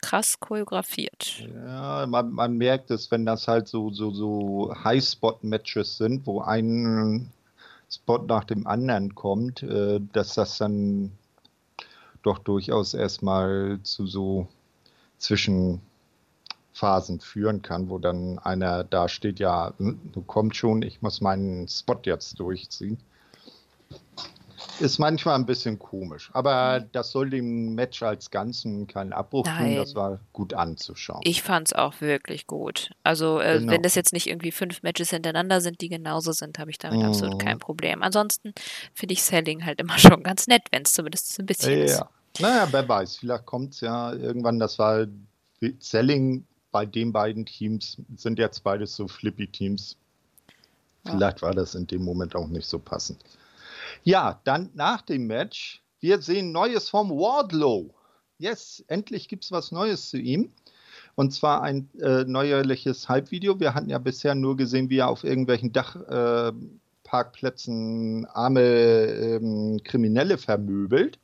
[0.02, 1.48] krass choreografiert.
[1.54, 7.32] Ja, man, man merkt es, wenn das halt so, so, so High-Spot-Matches sind, wo ein
[7.92, 11.12] Spot nach dem anderen kommt, äh, dass das dann
[12.24, 14.48] doch durchaus erstmal zu so
[15.18, 15.82] Zwischenphasen
[17.20, 21.68] führen kann, wo dann einer da steht, ja, hm, du kommst schon, ich muss meinen
[21.68, 23.00] Spot jetzt durchziehen.
[24.80, 29.68] Ist manchmal ein bisschen komisch, aber das soll dem Match als Ganzen keinen Abbruch Nein.
[29.68, 29.76] tun.
[29.76, 31.22] Das war gut anzuschauen.
[31.24, 32.92] Ich fand es auch wirklich gut.
[33.04, 33.74] Also, äh, genau.
[33.74, 37.00] wenn das jetzt nicht irgendwie fünf Matches hintereinander sind, die genauso sind, habe ich damit
[37.00, 37.06] mhm.
[37.06, 38.02] absolut kein Problem.
[38.02, 38.54] Ansonsten
[38.94, 41.84] finde ich Selling halt immer schon ganz nett, wenn es zumindest ein bisschen ja.
[41.84, 42.04] ist.
[42.40, 44.60] Naja, wer weiß, vielleicht kommt es ja irgendwann.
[44.60, 45.06] Das war
[45.80, 49.98] Selling bei den beiden Teams, sind jetzt beides so flippy Teams.
[51.06, 53.24] Vielleicht war das in dem Moment auch nicht so passend.
[54.04, 57.94] Ja, dann nach dem Match, wir sehen Neues vom Wardlow.
[58.38, 60.52] Yes, endlich gibt es was Neues zu ihm.
[61.16, 63.60] Und zwar ein äh, neuerliches Halbvideo.
[63.60, 70.38] Wir hatten ja bisher nur gesehen, wie er auf irgendwelchen Dachparkplätzen äh, arme äh, Kriminelle
[70.38, 71.20] vermöbelt.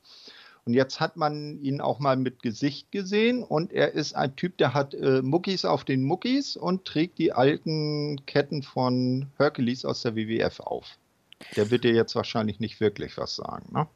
[0.65, 4.58] Und jetzt hat man ihn auch mal mit Gesicht gesehen und er ist ein Typ,
[4.58, 10.01] der hat äh, Muckis auf den Muckis und trägt die alten Ketten von Hercules aus
[10.01, 10.97] der WWF auf.
[11.56, 13.88] Der wird dir jetzt wahrscheinlich nicht wirklich was sagen, ne?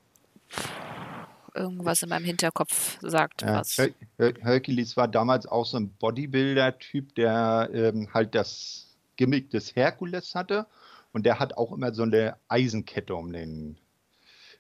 [1.56, 3.78] Irgendwas in meinem Hinterkopf sagt ja, was.
[3.78, 9.76] Her Her Hercules war damals auch so ein Bodybuilder-Typ, der ähm, halt das Gimmick des
[9.76, 10.68] Herkules hatte.
[11.12, 13.78] Und der hat auch immer so eine Eisenkette um den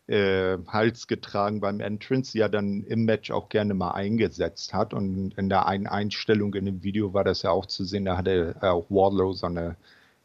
[0.07, 4.93] äh, Hals getragen beim Entrance, die er dann im Match auch gerne mal eingesetzt hat.
[4.93, 8.17] Und in der einen Einstellung in dem Video war das ja auch zu sehen, da
[8.17, 9.75] hatte auch Wardlow so eine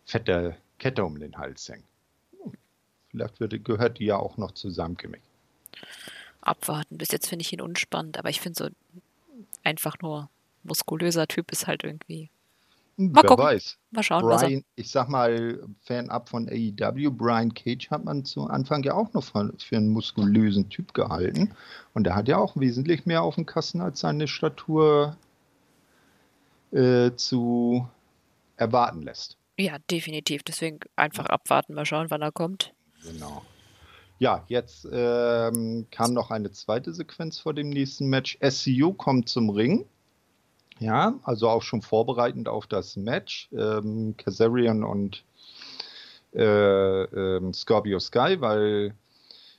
[0.06, 1.84] fette Kette um den Hals hängen.
[3.14, 5.22] Vielleicht wird, gehört die ja auch noch zusammen Gimmick.
[6.40, 6.98] Abwarten.
[6.98, 8.68] Bis jetzt finde ich ihn unspannend, aber ich finde so
[9.62, 10.29] einfach nur
[10.64, 12.29] muskulöser Typ ist halt irgendwie.
[12.96, 13.44] Hm, mal Wer gucken.
[13.44, 13.79] weiß.
[13.92, 18.83] Mal schauen, Brian, ich sag mal, Fan-Up von AEW, Brian Cage hat man zu Anfang
[18.83, 21.55] ja auch noch für, einen muskulösen Typ gehalten.
[21.94, 25.16] Und er hat ja auch wesentlich mehr auf dem Kasten als seine Statur
[26.72, 27.88] äh, zu
[28.57, 29.37] erwarten lässt.
[29.57, 30.42] Ja, definitiv.
[30.42, 32.73] Deswegen einfach abwarten, mal schauen, wann er kommt.
[33.04, 33.42] Genau.
[34.18, 38.38] Ja, jetzt ähm, kam noch eine zweite Sequenz vor dem nächsten Match.
[38.48, 39.86] SCU kommt zum Ring.
[40.78, 43.48] Ja, also auch schon vorbereitend auf das Match.
[43.52, 45.24] Ähm, Kazarian und
[46.34, 48.94] äh, äh, Scorpio Sky, weil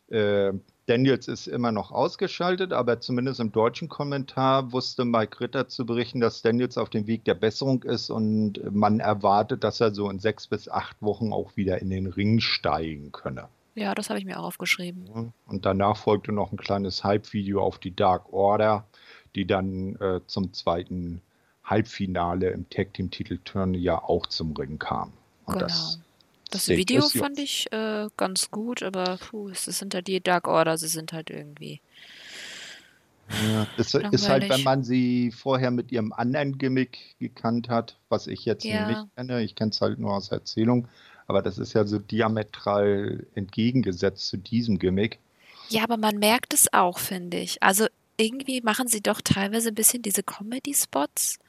[0.10, 0.53] äh,
[0.88, 6.19] Daniels ist immer noch ausgeschaltet, aber zumindest im deutschen Kommentar wusste Mike Ritter zu berichten,
[6.19, 10.19] dass Daniels auf dem Weg der Besserung ist und man erwartet, dass er so in
[10.19, 13.50] sechs bis acht Wochen auch wieder in den Ring steigen könne.
[13.74, 15.34] Ja, das habe ich mir auch aufgeschrieben.
[15.48, 18.86] Und danach folgte noch ein kleines Hype-Video auf die Dark Order.
[19.36, 21.21] die dann äh, zum zweiten
[21.63, 25.12] Halbfinale im Tag Team Titelturn ja auch zum Ring kam.
[25.45, 25.65] Und genau.
[25.65, 26.00] Das,
[26.51, 30.77] das Video fand ich äh, ganz gut, aber puh, es sind halt die Dark Order,
[30.77, 31.81] sie sind halt irgendwie.
[33.49, 38.27] Ja, es ist halt, wenn man sie vorher mit ihrem anderen Gimmick gekannt hat, was
[38.27, 38.88] ich jetzt ja.
[38.88, 40.88] nicht kenne, ich kenne es halt nur aus Erzählung,
[41.25, 45.19] aber das ist ja so diametral entgegengesetzt zu diesem Gimmick.
[45.69, 47.63] Ja, aber man merkt es auch, finde ich.
[47.63, 51.39] Also irgendwie machen sie doch teilweise ein bisschen diese Comedy-Spots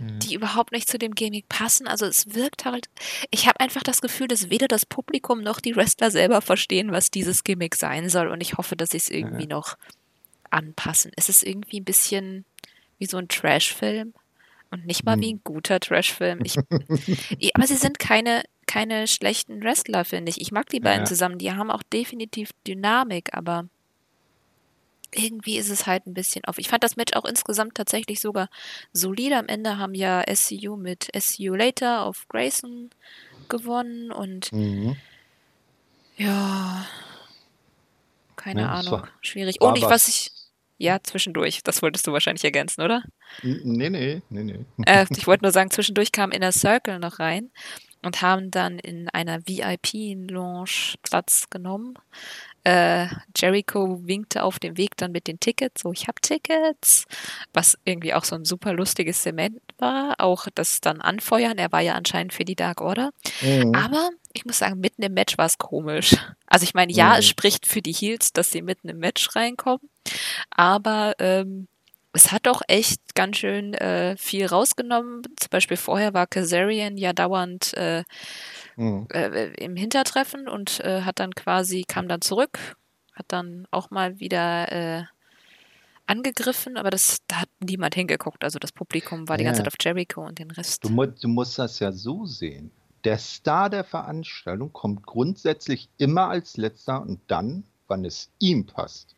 [0.00, 0.18] mhm.
[0.20, 1.86] die überhaupt nicht zu dem Gimmick passen.
[1.86, 2.88] Also es wirkt halt,
[3.30, 7.10] ich habe einfach das Gefühl, dass weder das Publikum noch die Wrestler selber verstehen, was
[7.10, 8.28] dieses Gimmick sein soll.
[8.28, 9.56] Und ich hoffe, dass sie es irgendwie ja.
[9.56, 9.76] noch
[10.50, 11.12] anpassen.
[11.16, 12.44] Es ist irgendwie ein bisschen
[12.98, 14.14] wie so ein Trash-Film
[14.70, 15.20] und nicht mal mhm.
[15.22, 16.38] wie ein guter Trash-Film.
[17.54, 20.40] aber sie sind keine, keine schlechten Wrestler, finde ich.
[20.40, 21.06] Ich mag die beiden ja.
[21.06, 21.38] zusammen.
[21.38, 23.66] Die haben auch definitiv Dynamik, aber
[25.16, 26.58] irgendwie ist es halt ein bisschen auf.
[26.58, 28.48] Ich fand das Match auch insgesamt tatsächlich sogar
[28.92, 29.36] solide.
[29.36, 32.90] Am Ende haben ja SCU mit SCU Later auf Grayson
[33.48, 34.96] gewonnen und mhm.
[36.16, 36.86] ja,
[38.36, 39.60] keine ja, Ahnung, war, schwierig.
[39.60, 40.30] Und ich, was ich,
[40.78, 43.02] ja, zwischendurch, das wolltest du wahrscheinlich ergänzen, oder?
[43.42, 44.64] Nee, nee, nee, nee.
[44.86, 47.50] Äh, ich wollte nur sagen, zwischendurch kam Inner Circle noch rein
[48.02, 51.94] und haben dann in einer VIP-Lounge Platz genommen.
[52.66, 57.06] Äh, Jericho winkte auf dem Weg dann mit den Tickets, so ich habe Tickets,
[57.52, 60.16] was irgendwie auch so ein super lustiges Zement war.
[60.18, 63.10] Auch das dann anfeuern, er war ja anscheinend für die Dark Order.
[63.40, 63.72] Mhm.
[63.72, 66.16] Aber ich muss sagen, mitten im Match war es komisch.
[66.48, 67.18] Also ich meine, ja, mhm.
[67.20, 69.88] es spricht für die Heels, dass sie mitten im Match reinkommen,
[70.50, 71.68] aber ähm,
[72.12, 75.22] es hat doch echt ganz schön äh, viel rausgenommen.
[75.38, 78.02] Zum Beispiel vorher war Kazarian ja dauernd äh,
[78.76, 79.06] mhm.
[79.12, 82.76] äh, im Hintertreffen und äh, hat dann quasi, kam dann zurück,
[83.12, 85.04] hat dann auch mal wieder äh,
[86.06, 88.44] angegriffen, aber das, da hat niemand hingeguckt.
[88.44, 90.84] Also das Publikum war die ganze Zeit auf Jericho und den Rest.
[90.84, 92.70] Du, du musst das ja so sehen.
[93.04, 99.15] Der Star der Veranstaltung kommt grundsätzlich immer als letzter und dann, wann es ihm passt.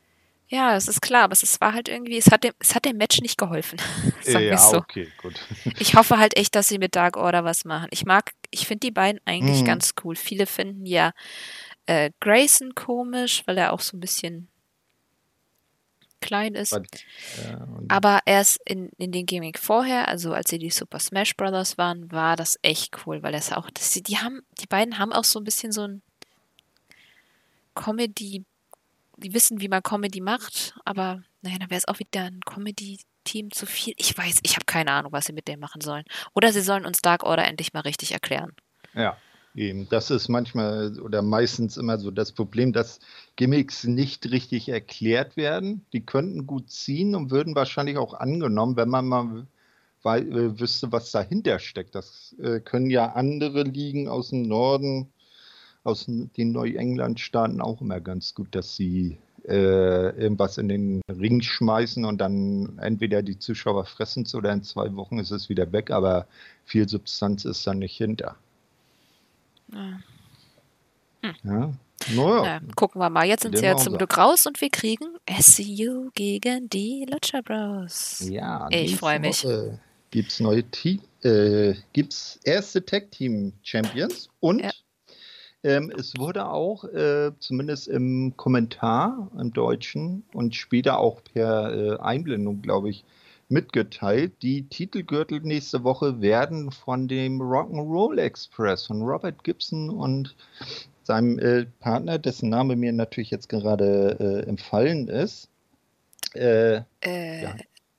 [0.51, 2.97] Ja, es ist klar, aber es war halt irgendwie, es hat dem, es hat dem
[2.97, 3.79] Match nicht geholfen.
[4.23, 4.79] Sag ja, so.
[4.79, 5.35] okay, gut.
[5.79, 7.89] ich hoffe halt echt, dass sie mit Dark Order was machen.
[7.91, 9.67] Ich mag, ich finde die beiden eigentlich mhm.
[9.67, 10.17] ganz cool.
[10.17, 11.13] Viele finden ja
[11.85, 14.49] äh, Grayson komisch, weil er auch so ein bisschen
[16.21, 16.71] klein ist.
[16.71, 16.87] But,
[17.45, 21.79] ja, aber erst in, in den Gimmick vorher, also als sie die Super Smash Brothers
[21.79, 25.25] waren, war das echt cool, weil das auch, das, die haben, die beiden haben auch
[25.25, 26.03] so ein bisschen so ein
[27.75, 28.45] Comedy
[29.19, 33.51] die wissen, wie man Comedy macht, aber naja, dann wäre es auch wieder ein Comedy-Team
[33.51, 33.95] zu viel.
[33.97, 36.05] Ich weiß, ich habe keine Ahnung, was sie mit dem machen sollen.
[36.35, 38.53] Oder sie sollen uns Dark Order endlich mal richtig erklären.
[38.95, 39.17] Ja,
[39.55, 39.89] eben.
[39.89, 43.01] Das ist manchmal oder meistens immer so das Problem, dass
[43.37, 45.85] Gimmicks nicht richtig erklärt werden.
[45.93, 49.47] Die könnten gut ziehen und würden wahrscheinlich auch angenommen, wenn man mal
[50.05, 51.95] äh, wüsste, was dahinter steckt.
[51.95, 55.13] Das äh, können ja andere Ligen aus dem Norden
[55.89, 62.05] aus den Neuengland-Staaten auch immer ganz gut, dass sie äh, irgendwas in den Ring schmeißen
[62.05, 65.91] und dann entweder die Zuschauer fressen es oder in zwei Wochen ist es wieder weg,
[65.91, 66.27] aber
[66.65, 68.37] viel Substanz ist da nicht hinter.
[69.73, 69.99] Ja.
[71.23, 71.35] Hm.
[71.45, 71.73] ja.
[72.15, 72.61] Naja.
[72.61, 73.27] Na, gucken wir mal.
[73.27, 78.21] Jetzt sind sie ja zum Glück raus und wir kriegen SCU gegen die Lucha Bros.
[78.29, 79.45] Ja, ich freue mich.
[80.11, 84.71] Gibt es neue Team, äh, gibt's erste Tag Team Champions und ja.
[85.65, 91.99] Ähm, es wurde auch, äh, zumindest im Kommentar im Deutschen und später auch per äh,
[91.99, 93.05] Einblendung, glaube ich,
[93.49, 100.37] mitgeteilt, die Titelgürtel nächste Woche werden von dem Rock'n'Roll Express von Robert Gibson und
[101.03, 105.49] seinem äh, Partner, dessen Name mir natürlich jetzt gerade äh, empfallen ist.
[106.35, 107.55] Äh, äh, ja,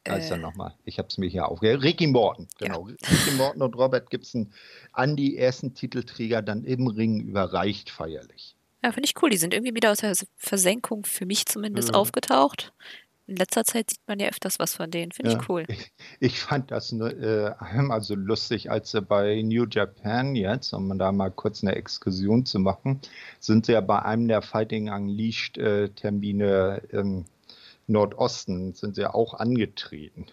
[0.09, 0.73] heißt äh, er nochmal?
[0.85, 1.83] Ich habe es mir hier aufgehört.
[1.83, 2.87] Ricky Morton, genau.
[2.87, 2.95] Ja.
[3.09, 4.51] Ricky Morton und Robert Gibson
[4.91, 8.55] an die ersten Titelträger dann im Ring überreicht feierlich.
[8.83, 9.29] Ja, finde ich cool.
[9.29, 11.95] Die sind irgendwie wieder aus der Versenkung für mich zumindest ja.
[11.95, 12.73] aufgetaucht.
[13.29, 15.11] In letzter Zeit sieht man ja öfters was von denen.
[15.11, 15.39] Finde ja.
[15.39, 15.65] ich cool.
[15.67, 20.97] Ich, ich fand das äh, einmal so lustig, als sie bei New Japan jetzt, um
[20.97, 23.01] da mal kurz eine Exkursion zu machen,
[23.39, 27.25] sind sie ja bei einem der Fighting Unleashed äh, Termine ähm,
[27.89, 30.25] Nordosten sind sie auch angetreten.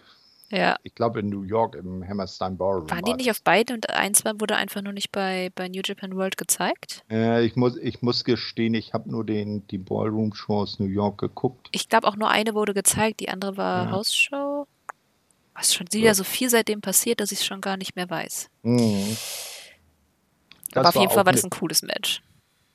[0.49, 0.77] Ja.
[0.83, 2.89] Ich glaube in New York im Hammerstein Ballroom.
[2.89, 6.15] Waren die nicht auf beide und eins wurde einfach nur nicht bei, bei New Japan
[6.15, 7.03] World gezeigt?
[7.11, 11.17] Äh, ich, muss, ich muss gestehen, ich habe nur den, die Ballroom-Show aus New York
[11.19, 11.67] geguckt.
[11.73, 13.91] Ich glaube auch nur eine wurde gezeigt, die andere war ja.
[13.91, 14.65] Hausshow.
[15.53, 16.13] Was schon wieder ja.
[16.13, 18.49] so viel seitdem passiert, dass ich es schon gar nicht mehr weiß.
[18.61, 19.17] Mhm.
[20.75, 22.21] Aber auf jeden Fall war das ein cooles Match.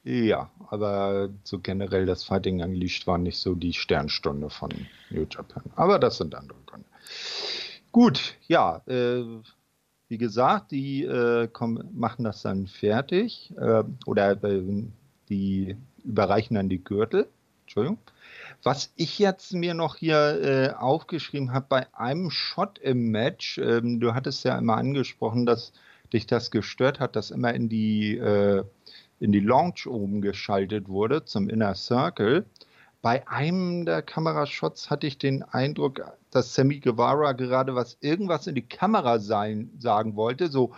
[0.04, 4.70] Ja, aber so generell das Fighting Unleashed war nicht so die Sternstunde von
[5.10, 5.62] New Japan.
[5.76, 6.88] Aber das sind andere Gründe.
[7.92, 9.22] Gut, ja, äh,
[10.08, 14.84] wie gesagt, die äh, kommen, machen das dann fertig äh, oder äh,
[15.28, 17.28] die überreichen dann die Gürtel.
[17.62, 17.98] Entschuldigung.
[18.62, 24.00] Was ich jetzt mir noch hier äh, aufgeschrieben habe, bei einem Shot im Match, ähm,
[24.00, 25.72] du hattest ja immer angesprochen, dass
[26.12, 28.64] dich das gestört hat, dass immer in die, äh,
[29.22, 32.44] in die Launch oben geschaltet wurde zum Inner Circle.
[33.02, 38.56] Bei einem der Kamerashots hatte ich den Eindruck, dass Sammy Guevara gerade was irgendwas in
[38.56, 40.74] die Kamera sein, sagen wollte, so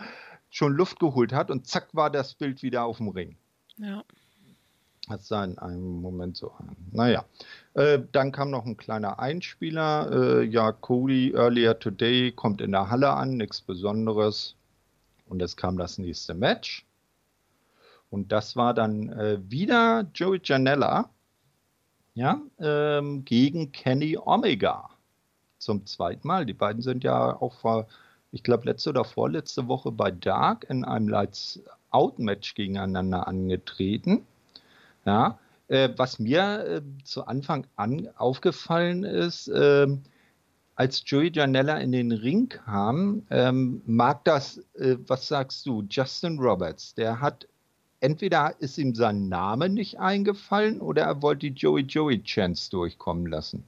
[0.51, 3.35] schon Luft geholt hat und zack war das Bild wieder auf dem Ring.
[3.77, 4.03] Ja.
[5.07, 6.75] Das sah in einem Moment so an.
[6.91, 7.25] Naja,
[7.73, 10.11] äh, dann kam noch ein kleiner Einspieler.
[10.11, 14.55] Äh, ja, Cody earlier today kommt in der Halle an, nichts Besonderes.
[15.27, 16.85] Und es kam das nächste Match.
[18.15, 21.09] Und das war dann äh, wieder Joey Janella
[22.13, 24.89] ja, ähm, gegen Kenny Omega.
[25.57, 26.45] Zum zweiten Mal.
[26.45, 27.87] Die beiden sind ja auch vor,
[28.31, 31.59] ich glaube, letzte oder vorletzte Woche bei Dark in einem Lights
[31.89, 34.25] Out Match gegeneinander angetreten.
[35.05, 35.37] Ja,
[35.67, 39.87] äh, was mir äh, zu Anfang an aufgefallen ist, äh,
[40.75, 46.39] als Joey Janella in den Ring kam, ähm, mag das, äh, was sagst du, Justin
[46.39, 47.45] Roberts, der hat
[48.05, 53.25] entweder ist ihm sein Name nicht eingefallen oder er wollte die Joey Joey Chance durchkommen
[53.25, 53.63] lassen.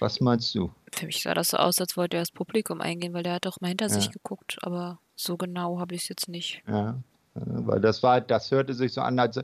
[0.00, 0.72] Was meinst du?
[0.92, 3.46] Für mich sah das so aus, als wollte er das Publikum eingehen, weil der hat
[3.46, 3.92] doch mal hinter ja.
[3.92, 6.62] sich geguckt, aber so genau habe ich es jetzt nicht.
[6.66, 6.98] Ja,
[7.36, 9.38] äh, weil das war, das hörte sich so an, als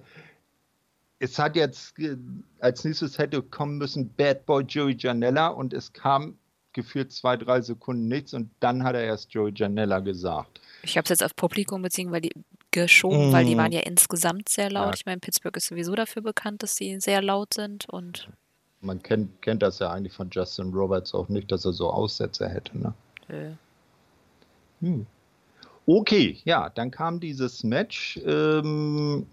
[1.18, 1.95] es hat jetzt
[2.59, 6.37] als nächstes hätte kommen müssen Bad Boy Joey Janella und es kam
[6.72, 10.61] gefühlt zwei, drei Sekunden nichts und dann hat er erst Joey Janella gesagt.
[10.83, 12.33] Ich habe es jetzt auf Publikum beziehen, weil die
[12.81, 13.33] geschoben, mm.
[13.33, 13.59] weil die mhm.
[13.59, 14.87] waren ja insgesamt sehr laut.
[14.87, 14.95] Ja.
[14.95, 18.29] Ich meine, Pittsburgh ist sowieso dafür bekannt, dass sie sehr laut sind und
[18.81, 22.49] man kennt, kennt das ja eigentlich von Justin Roberts auch nicht, dass er so Aussätze
[22.49, 22.95] hätte, ne?
[23.29, 23.53] Nö.
[24.81, 25.07] Hm.
[25.87, 28.20] Okay, ja, dann kam dieses Match.
[28.24, 29.27] Ähm,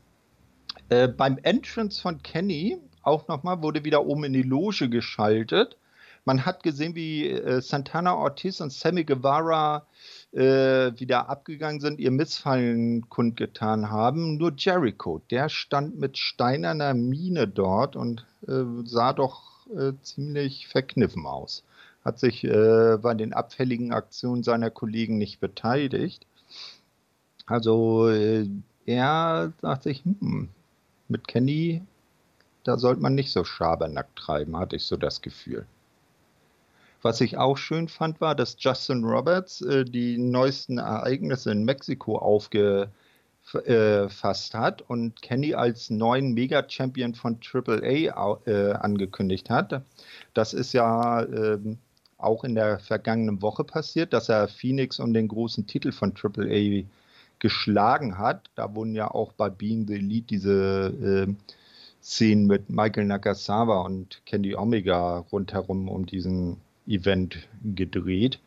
[0.89, 5.77] äh, beim Entrance von Kenny auch nochmal wurde wieder oben in die Loge geschaltet.
[6.25, 9.85] Man hat gesehen, wie äh, Santana Ortiz und Sammy Guevara
[10.33, 14.37] äh, wieder abgegangen sind, ihr Missfallen kundgetan haben.
[14.37, 21.25] Nur Jericho, der stand mit steinerner Miene dort und äh, sah doch äh, ziemlich verkniffen
[21.25, 21.63] aus.
[22.03, 26.25] Hat sich äh, bei den abfälligen Aktionen seiner Kollegen nicht beteiligt.
[27.45, 28.09] Also
[28.85, 30.49] er sagt sich, hm,
[31.09, 31.81] mit Kenny,
[32.63, 35.65] da sollte man nicht so Schabernack treiben, hatte ich so das Gefühl.
[37.03, 42.17] Was ich auch schön fand, war, dass Justin Roberts äh, die neuesten Ereignisse in Mexiko
[42.17, 42.93] aufgefasst
[44.55, 49.81] äh, hat und Kenny als neuen Mega-Champion von AAA äh, angekündigt hat.
[50.33, 51.77] Das ist ja ähm,
[52.17, 56.85] auch in der vergangenen Woche passiert, dass er Phoenix um den großen Titel von AAA
[57.39, 58.49] geschlagen hat.
[58.55, 61.33] Da wurden ja auch bei Being the Elite diese äh,
[62.01, 68.39] Szenen mit Michael Nakasawa und Candy Omega rundherum um diesen Event gedreht.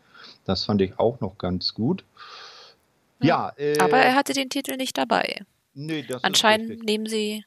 [0.44, 2.04] Das fand ich auch noch ganz gut.
[3.20, 5.42] Ja, ja äh, aber er hatte den Titel nicht dabei.
[5.74, 7.44] Nee, das Anscheinend nehmen sie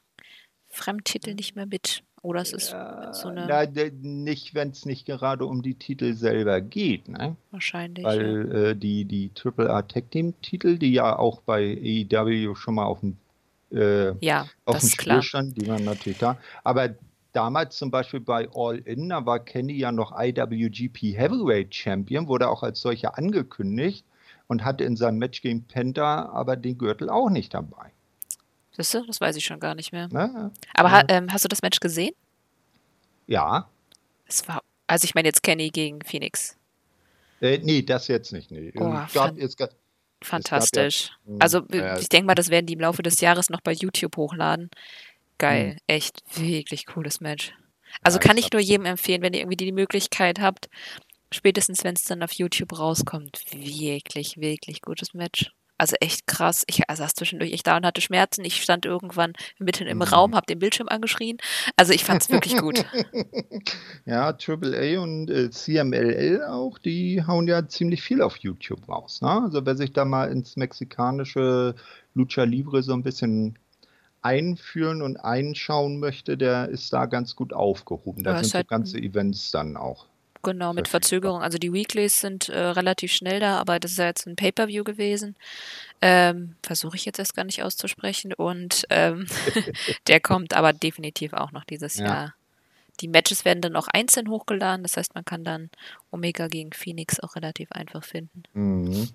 [0.68, 2.02] Fremdtitel nicht mehr mit.
[2.22, 3.46] Oder es ist ja, so eine.
[3.46, 3.64] Na,
[4.02, 7.34] nicht, wenn es nicht gerade um die Titel selber geht, ne?
[7.50, 8.04] Wahrscheinlich.
[8.04, 8.58] Weil ja.
[8.70, 11.78] äh, die, die AAA Tag Team Titel, die ja auch bei
[12.12, 13.16] AEW schon mal auf dem
[13.72, 16.36] äh, ja, auf dem Spiel standen, die waren natürlich da.
[16.62, 16.90] Aber
[17.32, 22.48] damals zum Beispiel bei All In, da war Kenny ja noch IWGP Heavyweight Champion, wurde
[22.48, 24.04] auch als solcher angekündigt
[24.48, 27.92] und hatte in seinem Match gegen Penta aber den Gürtel auch nicht dabei.
[28.72, 30.08] Siehst du, das weiß ich schon gar nicht mehr.
[30.10, 30.94] Na, aber ja.
[30.94, 32.14] ha, ähm, hast du das Match gesehen?
[33.26, 33.68] Ja.
[34.26, 36.56] Es war, also ich meine jetzt Kenny gegen Phoenix.
[37.40, 38.50] Äh, nee, das jetzt nicht.
[38.50, 38.72] Nee.
[38.76, 39.56] Oh, gab, jetzt,
[40.22, 41.12] fantastisch.
[41.26, 41.62] Ja, also
[41.98, 44.70] ich denke mal, das werden die im Laufe des Jahres noch bei YouTube hochladen.
[45.40, 45.78] Geil, mhm.
[45.86, 47.52] echt wirklich cooles Match.
[48.02, 50.68] Also ja, kann ich nur jedem empfehlen, wenn ihr irgendwie die Möglichkeit habt,
[51.32, 55.50] spätestens wenn es dann auf YouTube rauskommt, wirklich, wirklich gutes Match.
[55.78, 56.64] Also echt krass.
[56.66, 58.44] Ich saß zwischendurch echt da und hatte Schmerzen.
[58.44, 60.02] Ich stand irgendwann mitten im mhm.
[60.02, 61.38] Raum, habe den Bildschirm angeschrien.
[61.74, 62.84] Also ich fand es wirklich gut.
[64.04, 69.22] ja, AAA und äh, CMLL auch, die hauen ja ziemlich viel auf YouTube raus.
[69.22, 69.30] Ne?
[69.30, 71.74] Also wer sich da mal ins mexikanische
[72.12, 73.58] Lucha Libre so ein bisschen
[74.22, 78.24] einführen und einschauen möchte, der ist da ganz gut aufgehoben.
[78.24, 80.06] Da sind halt so ganze Events dann auch.
[80.42, 81.42] Genau, mit Verzögerung.
[81.42, 84.84] Also die Weeklies sind äh, relativ schnell da, aber das ist ja jetzt ein Pay-Per-View
[84.84, 85.36] gewesen.
[86.00, 88.32] Ähm, Versuche ich jetzt erst gar nicht auszusprechen.
[88.32, 89.26] Und ähm,
[90.06, 92.06] der kommt aber definitiv auch noch dieses ja.
[92.06, 92.34] Jahr.
[93.00, 95.70] Die Matches werden dann auch einzeln hochgeladen, das heißt, man kann dann
[96.10, 98.42] Omega gegen Phoenix auch relativ einfach finden.
[98.52, 99.08] Mhm.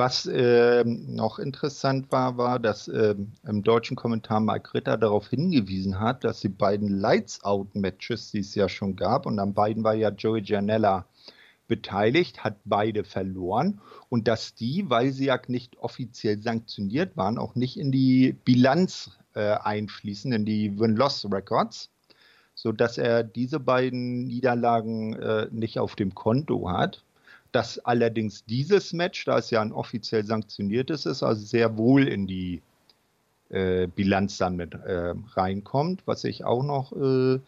[0.00, 3.14] Was äh, noch interessant war, war, dass äh,
[3.46, 8.70] im deutschen Kommentar Mike Ritter darauf hingewiesen hat, dass die beiden Lights-Out-Matches, die es ja
[8.70, 11.04] schon gab, und an beiden war ja Joey Janella
[11.68, 13.82] beteiligt, hat beide verloren.
[14.08, 19.10] Und dass die, weil sie ja nicht offiziell sanktioniert waren, auch nicht in die Bilanz
[19.34, 21.90] äh, einfließen, in die Win-Loss-Records,
[22.54, 27.04] sodass er diese beiden Niederlagen äh, nicht auf dem Konto hat
[27.52, 32.26] dass allerdings dieses Match, da es ja ein offiziell sanktioniertes ist, also sehr wohl in
[32.26, 32.62] die
[33.50, 36.02] äh, Bilanz dann mit äh, reinkommt.
[36.06, 37.40] Was ich auch noch äh,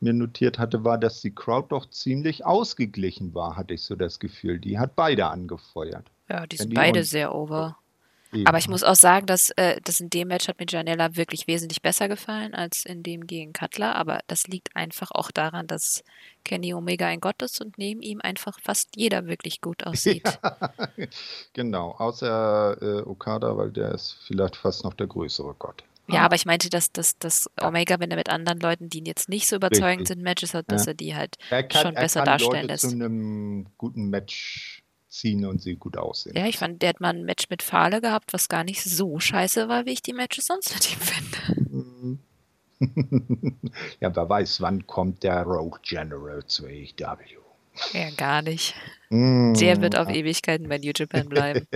[0.00, 4.18] mir notiert hatte, war, dass die Crowd doch ziemlich ausgeglichen war, hatte ich so das
[4.18, 4.58] Gefühl.
[4.58, 6.10] Die hat beide angefeuert.
[6.28, 7.76] Ja, die sind die beide sehr over.
[8.44, 11.46] Aber ich muss auch sagen, dass äh, das in dem Match hat mir Janella wirklich
[11.46, 13.96] wesentlich besser gefallen als in dem gegen Cutler.
[13.96, 16.04] Aber das liegt einfach auch daran, dass
[16.44, 20.38] Kenny Omega ein Gott ist und neben ihm einfach fast jeder wirklich gut aussieht.
[20.96, 21.06] Ja,
[21.52, 25.82] genau, außer äh, Okada, weil der ist vielleicht fast noch der größere Gott.
[26.08, 29.28] Ja, aber ich meinte, dass, dass, dass Omega, wenn er mit anderen Leuten, die jetzt
[29.28, 30.08] nicht so überzeugend Richtig.
[30.08, 30.92] sind, Matches hat, dass ja.
[30.92, 32.90] er die halt er kann, schon besser darstellen Leute lässt.
[32.90, 36.36] zu einem guten Match ziehen und sie gut aussehen.
[36.36, 39.18] Ja, ich fand, der hat mal ein Match mit Fahle gehabt, was gar nicht so
[39.18, 42.18] scheiße war, wie ich die Matches sonst mit ihm finde.
[44.00, 47.40] Ja, wer weiß, wann kommt der Rogue General zu AEW.
[47.92, 48.74] Ja, gar nicht.
[49.10, 49.52] Mm.
[49.52, 51.66] Der wird auf Ewigkeiten bei New Japan bleiben.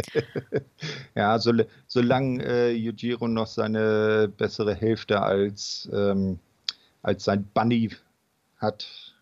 [1.15, 1.53] ja, so,
[1.87, 6.39] solange äh, Yujiro noch seine bessere Hälfte als, ähm,
[7.03, 7.91] als sein Bunny
[8.57, 9.15] hat,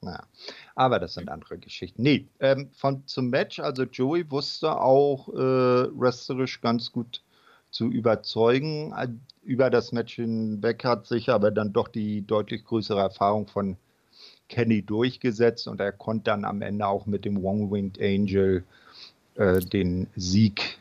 [0.00, 0.22] naja,
[0.80, 2.02] aber das sind andere Geschichten.
[2.02, 7.22] Nee, ähm, von, zum Match, also Joey wusste auch äh, wrestlerisch ganz gut
[7.70, 8.94] zu überzeugen.
[8.96, 9.08] Äh,
[9.42, 13.76] über das Match hinweg hat sich aber dann doch die deutlich größere Erfahrung von
[14.48, 18.64] Kenny durchgesetzt und er konnte dann am Ende auch mit dem One-Winged Angel
[19.34, 20.78] äh, den Sieg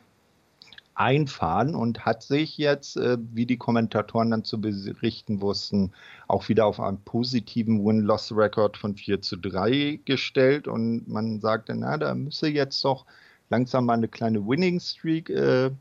[1.00, 5.94] einfahren und hat sich jetzt, äh, wie die Kommentatoren dann zu berichten wussten,
[6.28, 11.98] auch wieder auf einen positiven Win-Loss-Record von 4 zu 3 gestellt und man sagte, na,
[11.98, 13.06] da müsse jetzt doch
[13.50, 15.72] langsam mal eine kleine Winning-Streak äh,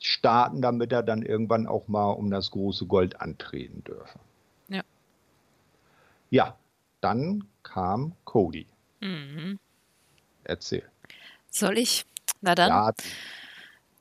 [0.00, 4.18] starten, damit er dann irgendwann auch mal um das große Gold antreten dürfe.
[4.66, 4.82] Ja.
[6.30, 6.56] Ja,
[7.00, 8.66] dann kam Cody.
[9.00, 9.60] Mhm.
[10.42, 10.82] Erzähl.
[11.48, 12.04] Soll ich?
[12.40, 12.70] Na dann.
[12.70, 12.92] Ja,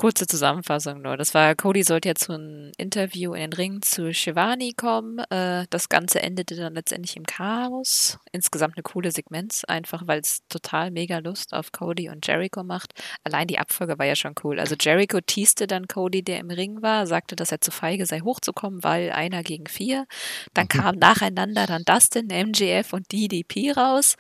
[0.02, 1.16] Kurze Zusammenfassung nur.
[1.16, 5.20] Das war, Cody sollte ja zu einem Interview in den Ring zu Shivani kommen.
[5.30, 8.18] Äh, das Ganze endete dann letztendlich im Chaos.
[8.32, 12.94] Insgesamt eine coole Sequenz, einfach weil es total mega Lust auf Cody und Jericho macht.
[13.24, 14.60] Allein die Abfolge war ja schon cool.
[14.60, 18.22] Also Jericho teaste dann Cody, der im Ring war, sagte, dass er zu feige sei,
[18.22, 20.08] hochzukommen, weil einer gegen vier.
[20.56, 20.70] Dann mhm.
[20.70, 24.16] kam nacheinander dann Dustin, MJF und DDP raus.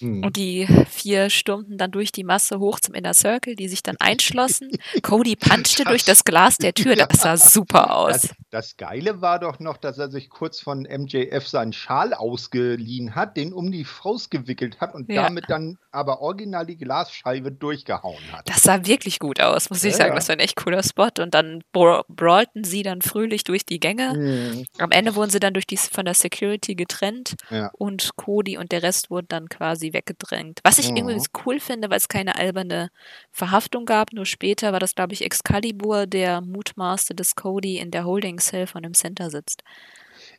[0.00, 0.24] Mhm.
[0.24, 3.96] Und die vier stürmten dann durch die Masse hoch zum Inner Circle, die sich dann
[4.00, 4.70] einschlossen.
[5.02, 6.94] Cody Rudi punchte durch das Glas der Tür.
[6.96, 8.22] Das sah super aus.
[8.22, 13.14] Das, das, Geile war doch noch, dass er sich kurz von MJF seinen Schal ausgeliehen
[13.14, 15.22] hat, den um die Faust gewickelt hat und ja.
[15.22, 18.48] damit dann aber original die Glasscheibe durchgehauen hat.
[18.48, 20.14] Das sah wirklich gut aus, muss ich ja, sagen.
[20.14, 21.10] Das war ein echt cooler Spot.
[21.18, 24.14] Und dann brawlten sie dann fröhlich durch die Gänge.
[24.14, 24.64] Mhm.
[24.78, 27.70] Am Ende wurden sie dann durch die, von der Security getrennt ja.
[27.72, 30.60] und Cody und der Rest wurden dann quasi weggedrängt.
[30.62, 30.96] Was ich mhm.
[30.96, 32.90] irgendwie cool finde, weil es keine alberne
[33.32, 34.12] Verhaftung gab.
[34.12, 38.66] Nur später war das, glaube ich, Excalibur, der Mutmaßte des Cody in der Holding Cell
[38.66, 39.62] von dem Center sitzt.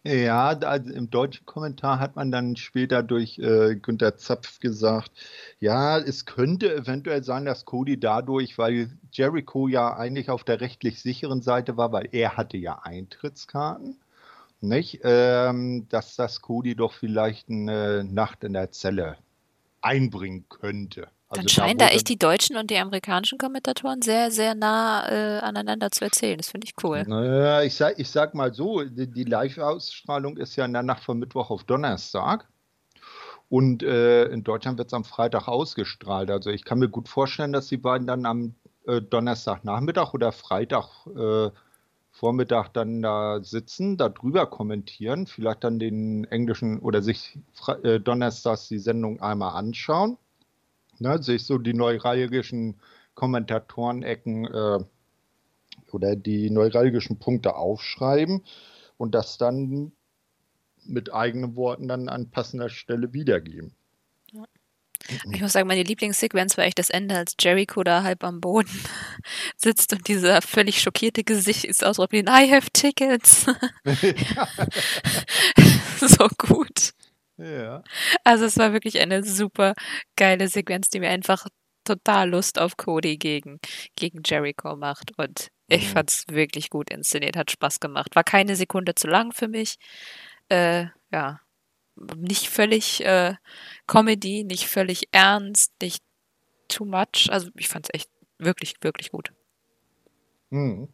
[0.03, 5.11] Ja, also im deutschen Kommentar hat man dann später durch äh, Günter Zapf gesagt,
[5.59, 11.01] ja, es könnte eventuell sein, dass Cody dadurch, weil Jericho ja eigentlich auf der rechtlich
[11.01, 13.97] sicheren Seite war, weil er hatte ja Eintrittskarten,
[14.61, 19.17] nicht, ähm, dass das Cody doch vielleicht eine Nacht in der Zelle
[19.81, 21.09] einbringen könnte.
[21.29, 25.09] Also Dann scheinen da, da echt die deutschen und die amerikanischen Kommentatoren sehr, sehr nah
[25.09, 26.37] äh, aneinander zu erzählen.
[26.37, 27.03] Das finde ich cool.
[27.05, 31.03] Naja, ich sag, ich sag mal so, die, die Live-Ausstrahlung ist ja in der Nacht
[31.03, 32.47] von Mittwoch auf Donnerstag.
[33.49, 36.31] Und äh, in Deutschland wird es am Freitag ausgestrahlt.
[36.31, 38.55] Also ich kann mir gut vorstellen, dass die beiden dann am
[38.85, 41.49] äh, Donnerstagnachmittag oder Freitag äh,
[42.11, 47.37] Vormittag dann da sitzen, darüber kommentieren, vielleicht dann den englischen oder sich
[47.83, 50.17] äh, donnerstags die Sendung einmal anschauen
[51.01, 52.79] ne, sich so die neuralgischen
[53.15, 54.79] Kommentatorenecken äh,
[55.91, 58.43] oder die neuralgischen Punkte aufschreiben
[58.97, 59.91] und das dann
[60.85, 63.73] mit eigenen Worten dann an passender Stelle wiedergeben.
[65.31, 68.69] Ich muss sagen, meine Lieblingssequenz war echt das Ende, als Jericho da halb am Boden
[69.55, 73.45] sitzt und dieser völlig schockierte Gesichtsausdruck wie I have tickets.
[76.01, 76.93] so gut.
[77.37, 77.83] Ja.
[78.23, 79.73] Also es war wirklich eine super
[80.15, 81.47] geile Sequenz, die mir einfach
[81.83, 83.59] total Lust auf Cody gegen,
[83.95, 85.11] gegen Jericho macht.
[85.17, 85.87] Und ich Mhm.
[85.93, 88.15] fand es wirklich gut inszeniert, hat Spaß gemacht.
[88.15, 89.75] War keine Sekunde zu lang für mich.
[90.49, 91.39] Äh, ja,
[92.15, 93.35] nicht völlig äh,
[93.87, 96.03] Comedy, nicht völlig ernst, nicht
[96.67, 97.29] too much.
[97.29, 99.31] Also ich fand es echt wirklich, wirklich gut.
[100.49, 100.89] Mhm.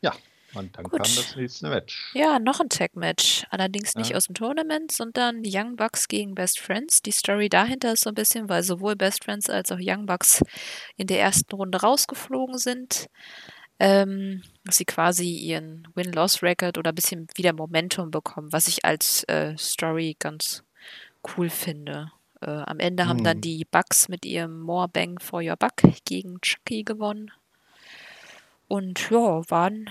[0.00, 0.14] Ja,
[0.58, 1.02] und dann Gut.
[1.02, 2.10] kam das nächste Match.
[2.14, 3.44] Ja, noch ein Tag-Match.
[3.50, 4.16] Allerdings nicht Ja.
[4.16, 7.02] aus dem Tournament, sondern Young Bucks gegen Best Friends.
[7.02, 10.42] Die Story dahinter ist so ein bisschen, weil sowohl Best Friends als auch Young Bucks
[10.96, 13.06] in der ersten Runde rausgeflogen sind.
[13.78, 19.22] Ähm, dass sie quasi ihren Win-Loss-Record oder ein bisschen wieder Momentum bekommen, was ich als
[19.24, 20.64] äh, Story ganz
[21.36, 22.10] cool finde.
[22.40, 23.42] Äh, am Ende haben dann Mhm.
[23.42, 25.74] die Bucks mit ihrem More Bang for Your Buck
[26.06, 27.30] gegen Chucky gewonnen.
[28.68, 29.90] Und ja, war ein,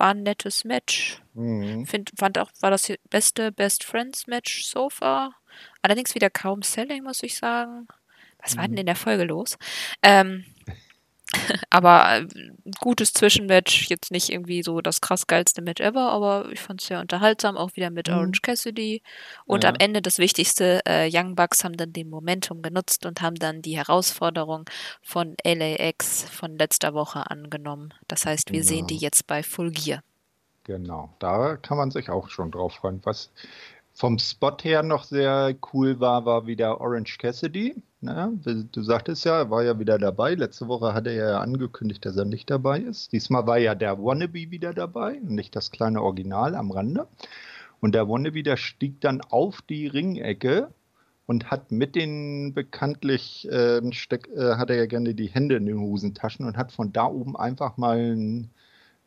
[0.00, 1.22] war ein nettes Match.
[1.34, 1.86] Mhm.
[1.86, 5.34] Find, fand auch, war das beste Best Friends Match so far.
[5.82, 7.86] Allerdings wieder kaum Selling, muss ich sagen.
[8.42, 8.78] Was war denn Mhm.
[8.78, 9.58] in der Folge los?
[10.02, 10.44] Ähm,
[11.70, 12.26] aber äh,
[12.80, 16.88] gutes Zwischenmatch, jetzt nicht irgendwie so das krass geilste Match ever, aber ich fand es
[16.88, 18.14] sehr unterhaltsam, auch wieder mit Mhm.
[18.14, 19.02] Orange Cassidy.
[19.46, 19.70] Und Ja.
[19.70, 23.62] am Ende das Wichtigste, äh, Young Bucks haben dann den Momentum genutzt und haben dann
[23.62, 24.64] die Herausforderung
[25.02, 27.94] von LAX von letzter Woche angenommen.
[28.08, 29.00] Das heißt, wir sehen die Genau.
[29.00, 30.02] jetzt bei Full Gear.
[30.64, 33.00] Genau, da kann man sich auch schon drauf freuen.
[33.04, 33.30] Was
[33.92, 37.76] vom Spot her noch sehr cool war, war wieder Orange Cassidy.
[38.02, 38.38] Ne?
[38.72, 40.34] Du sagtest ja, er war ja wieder dabei.
[40.34, 43.12] Letzte Woche hatte er ja angekündigt, dass er nicht dabei ist.
[43.12, 47.06] Diesmal war ja der Wannabe wieder dabei nicht das kleine Original am Rande.
[47.80, 50.72] Und der Wannabe, der stieg dann auf die Ringecke
[51.26, 55.66] und hat mit den bekanntlich, äh, steck, äh, hat er ja gerne die Hände in
[55.66, 58.50] den Hosentaschen und hat von da oben einfach mal einen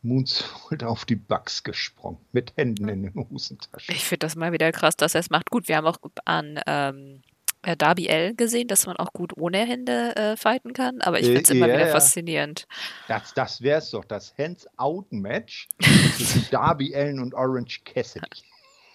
[0.03, 2.19] Moonsault auf die Bugs gesprungen.
[2.31, 3.93] Mit Händen in den Hosentaschen.
[3.93, 5.49] Ich finde das mal wieder krass, dass er es macht.
[5.49, 7.23] Gut, wir haben auch an ähm,
[7.63, 11.25] äh, Darby L gesehen, dass man auch gut ohne Hände äh, fighten kann, aber ich
[11.27, 11.91] Äh, finde es immer ja, wieder ja.
[11.91, 12.67] faszinierend.
[13.07, 18.43] Das, das wäre es doch, das Hands-Out-Match zwischen Darby Allen und Orange Cassidy.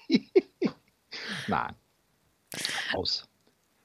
[1.47, 1.75] Nein.
[2.93, 3.29] Aus.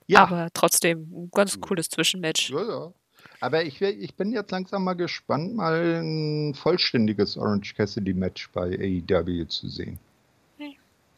[0.08, 2.50] Ja, Aber trotzdem ein ganz cooles Zwischenmatch.
[2.50, 2.94] ja, ja.
[3.40, 9.46] Aber ich, ich bin jetzt langsam mal gespannt, mal ein vollständiges Orange Cassidy-Match bei AEW
[9.48, 10.00] zu sehen.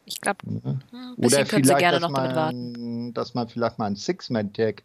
[0.06, 0.80] Ich glaube, Ne?
[0.92, 2.72] ein Oder bisschen können sie gerne dass noch damit warten.
[2.72, 4.82] man, dass man vielleicht mal einen Six-Man-Tag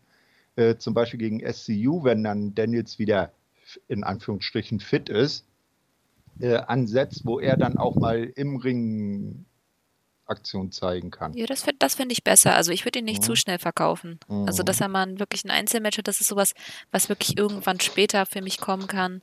[0.58, 3.32] äh, zum Beispiel gegen SCU, wenn dann Daniels wieder
[3.88, 5.46] in Anführungsstrichen fit ist,
[6.40, 9.46] äh, ansetzt, wo er dann auch mal im Ring
[10.26, 11.34] Aktion zeigen kann.
[11.34, 12.56] Ja, das, das finde ich besser.
[12.56, 13.26] Also ich würde ihn nicht Mhm.
[13.26, 14.20] zu schnell verkaufen.
[14.48, 14.84] Also, dass Mhm.
[14.84, 16.54] er mal wirklich ein Einzelmatch hat, das ist sowas,
[16.92, 19.22] was wirklich irgendwann später für mich kommen kann,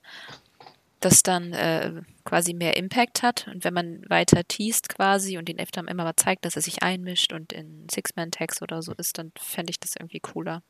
[1.00, 3.46] das dann äh, quasi mehr Impact hat.
[3.48, 6.82] Und wenn man weiter teast quasi und den öfter immer mal zeigt, dass er sich
[6.82, 10.62] einmischt und in Six-Man-Tags oder so ist, dann fände ich das irgendwie cooler.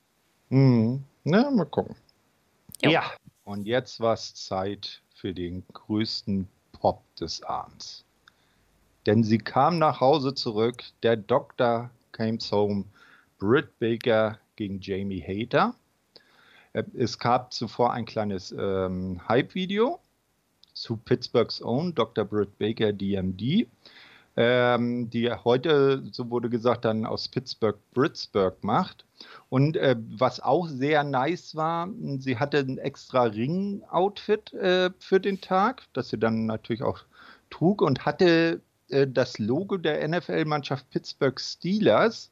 [0.51, 1.05] Mhm.
[1.25, 1.97] Na, mal gucken.
[2.83, 2.91] Jo.
[2.91, 3.13] Ja,
[3.45, 8.05] und jetzt war es Zeit für den größten Pop des Abends.
[9.07, 12.85] Denn sie kam nach Hause zurück, der Doktor came home,
[13.39, 15.75] Britt Baker gegen Jamie Hater.
[16.73, 19.99] Äh, Es gab zuvor ein kleines ähm, Hype-Video
[20.81, 22.25] zu Pittsburghs Own Dr.
[22.25, 23.67] Britt Baker DMD,
[24.37, 29.05] ähm, die heute, so wurde gesagt, dann aus Pittsburgh Britsburg macht.
[29.49, 35.41] Und äh, was auch sehr nice war, sie hatte ein extra Ring-Outfit äh, für den
[35.41, 37.01] Tag, das sie dann natürlich auch
[37.51, 38.61] trug und hatte
[38.91, 42.31] äh, das Logo der NFL-Mannschaft Pittsburgh Steelers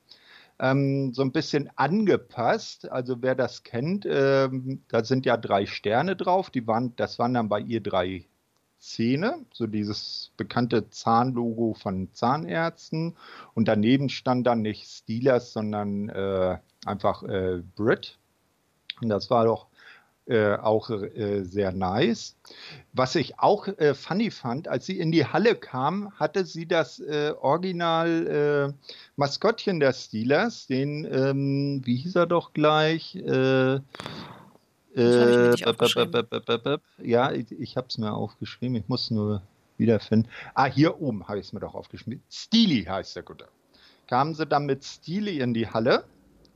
[0.59, 2.91] ähm, so ein bisschen angepasst.
[2.91, 6.51] Also wer das kennt, ähm, da sind ja drei Sterne drauf.
[6.51, 8.27] Die waren, das waren dann bei ihr drei
[8.79, 13.17] Zähne, so dieses bekannte Zahnlogo von Zahnärzten.
[13.55, 18.19] Und daneben stand dann nicht Steelers, sondern äh, einfach äh, Brit.
[19.01, 19.67] Und das war doch
[20.27, 22.37] äh, auch äh, sehr nice.
[22.93, 26.99] Was ich auch äh, funny fand, als sie in die Halle kam, hatte sie das
[26.99, 33.17] äh, Original äh, Maskottchen der Steelers, den, ähm, wie hieß er doch gleich?
[34.97, 35.67] Äh, ich
[37.03, 38.77] Ja, ich, ich habe es mir aufgeschrieben.
[38.77, 39.43] Ich muss nur
[39.79, 40.29] wiederfinden.
[40.55, 42.23] Ah, hier oben habe ich es mir doch aufgeschrieben.
[42.31, 43.47] Steely heißt der Gute.
[44.09, 46.05] Kamen sie dann mit Steely in die Halle,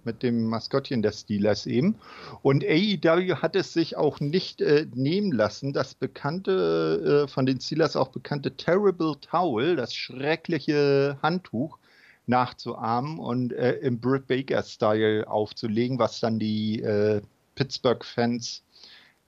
[0.04, 1.96] mit dem Maskottchen der Steelers eben.
[2.42, 7.60] Und AEW hat es sich auch nicht äh, nehmen lassen, das bekannte, äh, von den
[7.60, 11.78] Steelers auch bekannte Terrible Towel, das schreckliche Handtuch,
[12.26, 17.20] nachzuahmen und äh, im Britt Baker-Style aufzulegen, was dann die äh,
[17.60, 18.62] Pittsburgh-Fans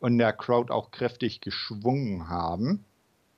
[0.01, 2.83] und der Crowd auch kräftig geschwungen haben.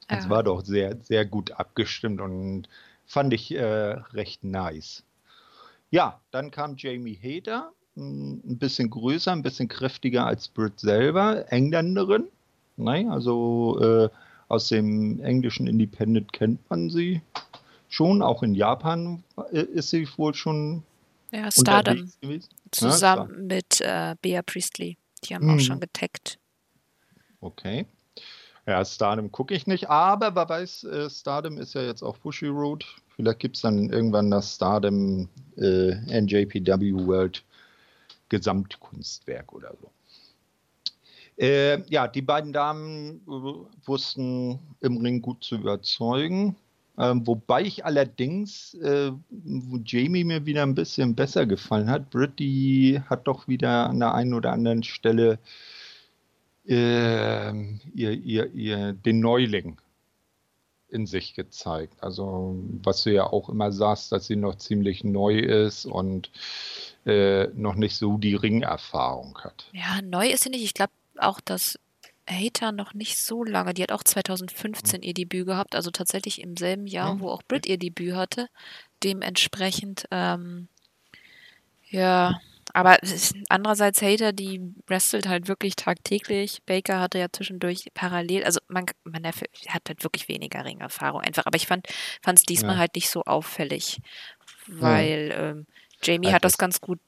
[0.07, 2.69] Es war doch sehr, sehr gut abgestimmt und
[3.05, 5.03] fand ich äh, recht nice.
[5.91, 12.29] Ja, dann kam Jamie Hader, ein bisschen größer, ein bisschen kräftiger als Britt selber, Engländerin.
[12.77, 14.09] Nein, also äh,
[14.47, 17.21] aus dem englischen Independent kennt man sie
[17.89, 18.23] schon.
[18.23, 20.85] Auch in Japan äh, ist sie wohl schon.
[21.33, 22.13] Ja, Stardom.
[22.75, 24.99] Zusammen ja, mit äh, Bea Priestley.
[25.25, 25.57] Die haben hm.
[25.57, 26.39] auch schon getaggt.
[27.41, 27.87] Okay.
[28.67, 32.47] Ja, Stardom gucke ich nicht, aber wer weiß, äh, Stardom ist ja jetzt auf Bushy
[32.47, 32.85] Road.
[33.15, 37.45] Vielleicht gibt es dann irgendwann das Stardom äh, NJPW World
[38.31, 39.91] Gesamtkunstwerk oder so.
[41.37, 46.57] Äh, ja, die beiden Damen äh, wussten im Ring gut zu überzeugen.
[46.97, 53.01] Ähm, wobei ich allerdings, äh, wo Jamie mir wieder ein bisschen besser gefallen hat, Brittany
[53.09, 55.39] hat doch wieder an der einen oder anderen Stelle
[56.67, 57.51] äh,
[57.95, 59.81] ihr, ihr, ihr, den Neuling
[60.89, 61.95] in sich gezeigt.
[62.01, 66.31] Also, was du ja auch immer sagst, dass sie noch ziemlich neu ist und
[67.05, 69.67] äh, noch nicht so die Ringerfahrung hat.
[69.73, 70.63] Ja, neu ist sie nicht.
[70.63, 71.79] Ich glaube auch, dass
[72.29, 73.75] Hater noch nicht so lange.
[73.75, 77.67] Die hat auch 2015 ihr Debüt gehabt, also tatsächlich im selben Jahr, wo auch Brit
[77.67, 78.49] ihr Debüt hatte.
[79.03, 80.69] Dementsprechend, ähm,
[81.91, 82.41] ja,
[82.73, 82.99] aber
[83.49, 86.61] andererseits Hater, die wrestelt halt wirklich tagtäglich.
[86.67, 89.35] Baker hatte ja zwischendurch parallel, also man, man hat
[89.69, 91.47] halt wirklich weniger Ringerfahrung einfach.
[91.47, 91.87] Aber ich fand
[92.27, 92.81] es diesmal ja.
[92.81, 94.01] halt nicht so auffällig,
[94.67, 95.51] weil ja.
[95.51, 95.67] ähm,
[96.03, 96.99] Jamie also hat das ganz gut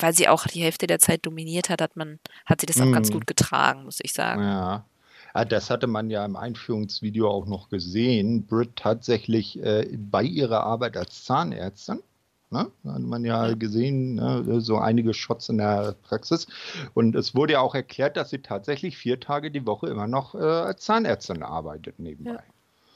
[0.00, 2.86] weil sie auch die Hälfte der Zeit dominiert hat, hat man, hat sie das auch
[2.86, 2.92] mm.
[2.92, 3.14] ganz mhm.
[3.14, 4.42] gut getragen, muss ich sagen.
[4.42, 4.84] Ja.
[5.34, 5.44] ja.
[5.44, 8.46] Das hatte man ja im Einführungsvideo auch noch gesehen.
[8.46, 12.02] Britt tatsächlich äh, bei ihrer Arbeit als Zahnärztin.
[12.50, 12.70] Ne?
[12.82, 13.54] Da hat man ja, ja.
[13.54, 14.60] gesehen, ne?
[14.60, 16.46] so einige Shots in der Praxis.
[16.94, 20.34] Und es wurde ja auch erklärt, dass sie tatsächlich vier Tage die Woche immer noch
[20.34, 22.32] äh, als Zahnärztin arbeitet nebenbei.
[22.32, 22.42] Ja.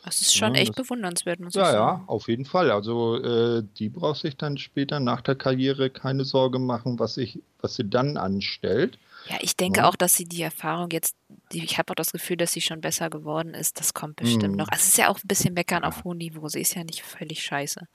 [0.05, 2.03] Das ist schon ja, echt das, bewundernswert, muss ja, ich sagen.
[2.03, 2.71] Ja, auf jeden Fall.
[2.71, 7.41] Also äh, die braucht sich dann später nach der Karriere keine Sorge machen, was, ich,
[7.61, 8.99] was sie dann anstellt.
[9.29, 9.89] Ja, ich denke ja.
[9.89, 11.15] auch, dass sie die Erfahrung jetzt,
[11.53, 13.79] die, ich habe auch das Gefühl, dass sie schon besser geworden ist.
[13.79, 14.59] Das kommt bestimmt mm.
[14.59, 14.69] noch.
[14.69, 16.49] Also es ist ja auch ein bisschen meckern auf hohem Niveau.
[16.49, 17.87] Sie ist ja nicht völlig scheiße.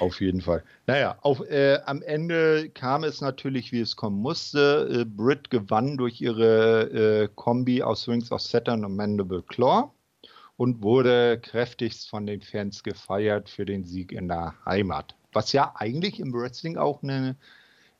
[0.00, 0.62] Auf jeden Fall.
[0.86, 4.88] Naja, auf, äh, am Ende kam es natürlich, wie es kommen musste.
[4.92, 9.90] Äh, Britt gewann durch ihre äh, Kombi aus Rings of Saturn und Mandible Claw
[10.58, 15.14] und wurde kräftigst von den Fans gefeiert für den Sieg in der Heimat.
[15.32, 17.36] Was ja eigentlich im Wrestling auch eine,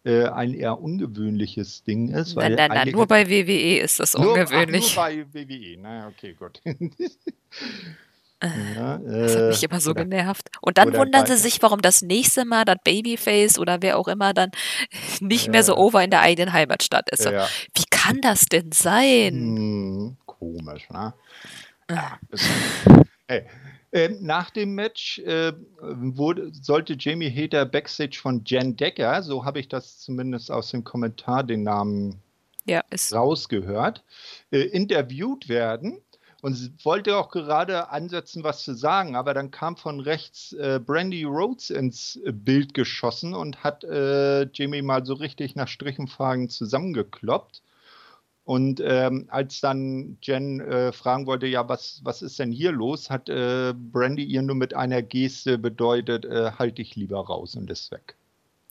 [0.05, 2.35] äh, ein eher ungewöhnliches Ding ist.
[2.35, 4.97] Nein, nein, nein, nur bei WWE ist das nur, ungewöhnlich.
[4.99, 6.61] Ach, nur bei WWE, na okay, gut.
[8.41, 10.49] Äh, ja, äh, das hat mich immer so oder, genervt.
[10.61, 14.35] Und dann wundern sie sich, warum das nächste Mal das Babyface oder wer auch immer
[14.35, 14.51] dann
[15.21, 15.53] nicht ja.
[15.53, 17.25] mehr so over in der eigenen Heimatstadt ist.
[17.25, 17.47] Ja.
[17.77, 19.35] Wie kann das denn sein?
[19.35, 21.15] Hm, komisch, ne?
[21.91, 22.19] Ja,
[23.29, 23.45] hey.
[23.93, 29.61] äh, nach dem Match äh, wurde, sollte Jamie Hater backstage von Jen Decker, so habe
[29.61, 32.21] ich das zumindest aus dem Kommentar den Namen
[32.67, 32.83] ja,
[33.13, 34.05] rausgehört,
[34.51, 36.03] äh, interviewt werden.
[36.41, 40.79] Und sie wollte auch gerade ansetzen, was zu sagen, aber dann kam von rechts äh,
[40.79, 47.63] Brandy Rhodes ins Bild geschossen und hat äh, Jamie mal so richtig nach Strichenfragen zusammengekloppt.
[48.49, 53.11] Und ähm, als dann Jen äh, fragen wollte, ja, was, was ist denn hier los,
[53.11, 57.69] hat äh, Brandy ihr nur mit einer Geste bedeutet, äh, halt dich lieber raus und
[57.71, 58.17] ist weg.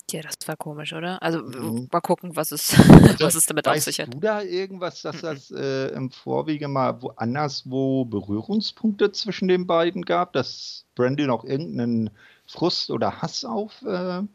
[0.10, 1.22] Ja, das war komisch, oder?
[1.22, 1.90] Also mhm.
[1.92, 4.12] mal gucken, was es, also, was es damit auf sich hat.
[4.12, 5.22] du da irgendwas, dass mhm.
[5.22, 11.44] das äh, im Vorwege mal woanders wo Berührungspunkte zwischen den beiden gab, dass Brandy noch
[11.44, 12.10] irgendeinen
[12.48, 14.28] Frust oder Hass auf äh, nee.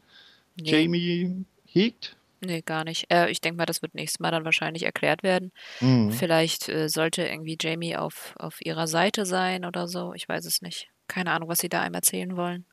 [0.57, 2.14] Jamie hegt?
[2.45, 3.07] Nee, gar nicht.
[3.09, 5.53] Äh, ich denke mal, das wird nächstes Mal dann wahrscheinlich erklärt werden.
[5.80, 6.11] Mhm.
[6.11, 10.12] Vielleicht äh, sollte irgendwie Jamie auf, auf ihrer Seite sein oder so.
[10.14, 10.88] Ich weiß es nicht.
[11.07, 12.64] Keine Ahnung, was sie da einem erzählen wollen.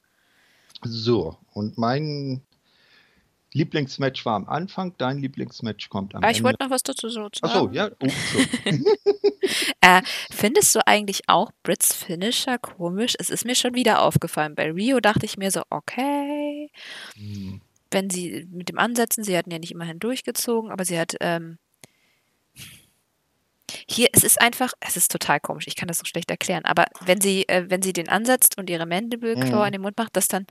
[0.81, 2.41] So, und mein
[3.53, 6.37] Lieblingsmatch war am Anfang, dein Lieblingsmatch kommt am ah, Ende.
[6.37, 7.29] Ich wollte noch was dazu sagen.
[7.41, 7.89] Achso, ja.
[7.99, 8.07] Oh,
[9.81, 10.01] äh,
[10.31, 13.13] findest du eigentlich auch Brits Finisher komisch?
[13.19, 14.55] Es ist mir schon wieder aufgefallen.
[14.55, 16.71] Bei Rio dachte ich mir so, okay.
[17.15, 17.61] Hm
[17.91, 21.57] wenn sie mit dem Ansetzen, sie hatten ja nicht immerhin durchgezogen, aber sie hat ähm,
[23.87, 26.85] hier, es ist einfach, es ist total komisch, ich kann das so schlecht erklären, aber
[27.05, 29.65] wenn sie, äh, wenn sie den ansetzt und ihre Mandible Claw mhm.
[29.65, 30.45] in den Mund macht, das dann,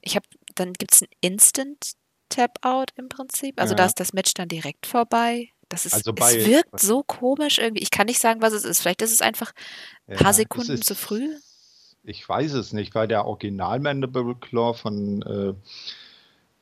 [0.00, 1.92] ich habe, dann gibt es ein Instant
[2.28, 3.76] Tap-Out im Prinzip, also ja.
[3.76, 5.50] da ist das Match dann direkt vorbei.
[5.68, 7.82] Das ist, also es wirkt so komisch irgendwie.
[7.82, 8.82] Ich kann nicht sagen, was es ist.
[8.82, 9.52] Vielleicht ist es einfach
[10.06, 11.30] ein paar ja, Sekunden ist, zu früh.
[12.02, 15.54] ich weiß es nicht, weil der Original Mandible Claw von, äh,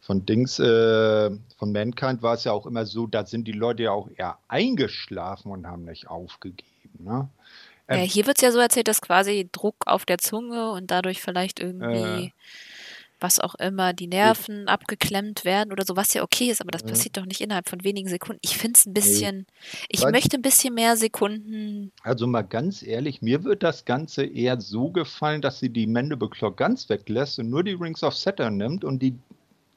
[0.01, 3.85] von Dings, äh, von Mankind war es ja auch immer so, da sind die Leute
[3.85, 7.05] ja auch eher eingeschlafen und haben nicht aufgegeben.
[7.05, 7.29] Ne?
[7.89, 10.91] Ähm, ja, hier wird es ja so erzählt, dass quasi Druck auf der Zunge und
[10.91, 12.31] dadurch vielleicht irgendwie äh,
[13.21, 16.71] was auch immer, die Nerven ich, abgeklemmt werden oder so, was ja okay ist, aber
[16.71, 18.41] das äh, passiert doch nicht innerhalb von wenigen Sekunden.
[18.43, 19.79] Ich finde es ein bisschen, nee.
[19.91, 21.93] ich Weil, möchte ein bisschen mehr Sekunden.
[22.03, 26.31] Also mal ganz ehrlich, mir wird das Ganze eher so gefallen, dass sie die Mandible
[26.31, 29.19] Claw ganz weglässt und nur die Rings of Saturn nimmt und die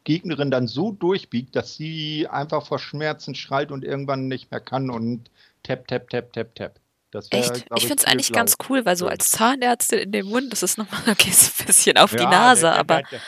[0.04, 4.90] Gegnerin dann so durchbiegt, dass sie einfach vor Schmerzen schreit und irgendwann nicht mehr kann
[4.90, 5.30] und
[5.64, 6.80] tap, tap, tap, tap, tap.
[7.12, 7.58] Das wär, Echt?
[7.58, 8.40] Ich, ich finde es eigentlich blau.
[8.40, 11.66] ganz cool, weil so als Zahnärztin in dem Mund, das ist nochmal okay, so ein
[11.68, 13.04] bisschen auf ja, die Nase, der, aber.
[13.04, 13.22] Der,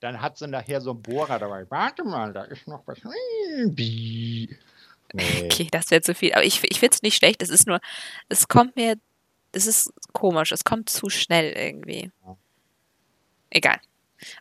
[0.00, 1.68] dann hat sie nachher so einen Bohrer dabei.
[1.68, 2.98] Warte mal, da ist noch was.
[3.66, 4.48] Nee.
[5.14, 6.32] Okay, das wäre zu viel.
[6.32, 7.42] Aber ich, ich finde es nicht schlecht.
[7.42, 7.80] Es ist nur,
[8.28, 8.96] es kommt mir,
[9.52, 10.52] es ist komisch.
[10.52, 12.10] Es kommt zu schnell irgendwie.
[12.24, 12.36] Ja.
[13.50, 13.80] Egal.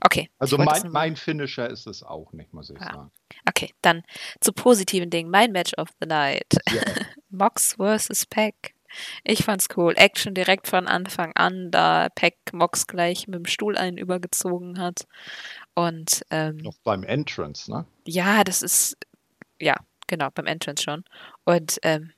[0.02, 0.30] Okay.
[0.40, 2.86] Also mein, mein Finisher ist es auch nicht, muss ich ja.
[2.86, 3.12] sagen.
[3.48, 4.04] Okay, dann
[4.40, 5.30] zu positiven Dingen.
[5.30, 6.48] Mein Match of the Night.
[6.72, 6.84] Yeah.
[7.30, 8.26] Mox vs.
[8.28, 8.76] Peck.
[9.24, 9.94] Ich fand's cool.
[9.98, 15.08] Action direkt von Anfang an, da Peck Mox gleich mit dem Stuhl einen übergezogen hat.
[15.74, 17.86] Und ähm, noch beim Entrance, ne?
[18.06, 18.98] Ja, das ist
[19.60, 19.76] ja
[20.08, 21.04] genau beim Entrance schon.
[21.44, 22.12] Und ähm,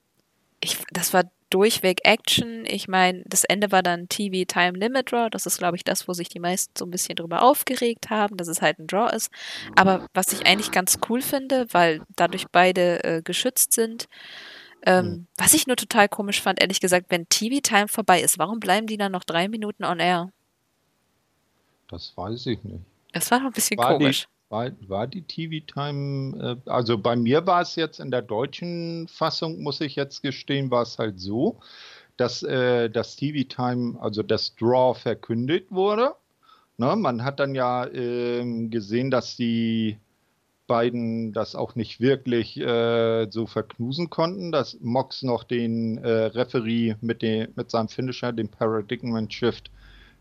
[0.59, 2.65] ich, das war durchweg Action.
[2.65, 5.29] Ich meine, das Ende war dann TV Time Limit Draw.
[5.29, 8.37] Das ist, glaube ich, das, wo sich die meisten so ein bisschen drüber aufgeregt haben,
[8.37, 9.29] dass es halt ein Draw ist.
[9.75, 14.07] Aber was ich eigentlich ganz cool finde, weil dadurch beide äh, geschützt sind,
[14.85, 15.27] ähm, mhm.
[15.37, 18.97] Was ich nur total komisch fand, ehrlich gesagt, wenn TV-Time vorbei ist, warum bleiben die
[18.97, 20.31] dann noch drei Minuten on air?
[21.87, 22.83] Das weiß ich nicht.
[23.11, 24.27] Das war doch ein bisschen war komisch.
[24.55, 29.61] War, war die TV-Time, äh, also bei mir war es jetzt in der deutschen Fassung,
[29.61, 31.59] muss ich jetzt gestehen, war es halt so,
[32.15, 36.13] dass äh, das TV-Time, also das Draw verkündet wurde.
[36.77, 39.97] Ne, man hat dann ja äh, gesehen, dass die
[40.67, 46.95] beiden das auch nicht wirklich äh, so verknusen konnten, dass Mox noch den äh, Referee
[47.01, 49.69] mit, den, mit seinem Finisher, dem Paradigm Shift,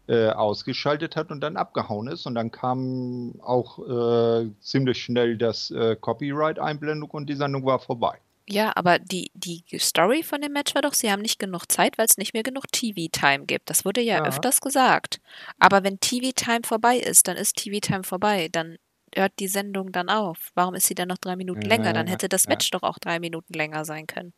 [0.06, 2.26] äh, ausgeschaltet hat und dann abgehauen ist.
[2.26, 8.18] Und dann kam auch äh, ziemlich schnell das äh, Copyright-Einblendung und die Sendung war vorbei.
[8.46, 11.96] Ja, aber die, die Story von dem Match war doch, sie haben nicht genug Zeit,
[11.96, 13.70] weil es nicht mehr genug TV-Time gibt.
[13.70, 15.20] Das wurde ja, ja, öfters gesagt.
[15.58, 18.50] Aber wenn TV-Time vorbei ist, dann ist TV-Time vorbei.
[18.52, 18.76] Dann
[19.16, 20.50] hört die Sendung dann auf?
[20.54, 21.94] Warum ist sie dann noch drei Minuten länger?
[21.94, 22.78] Dann hätte das Match ja.
[22.78, 24.34] doch auch drei Minuten länger sein können.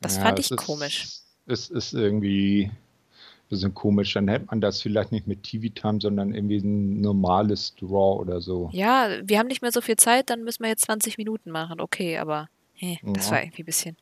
[0.00, 1.08] Das ja, fand ich ist, komisch.
[1.46, 2.70] Es ist irgendwie
[3.48, 4.14] bisschen komisch.
[4.14, 8.70] Dann hätte man das vielleicht nicht mit TV-Time, sondern irgendwie ein normales Draw oder so.
[8.72, 11.80] Ja, wir haben nicht mehr so viel Zeit, dann müssen wir jetzt 20 Minuten machen.
[11.80, 13.96] Okay, aber hey, das war irgendwie ein bisschen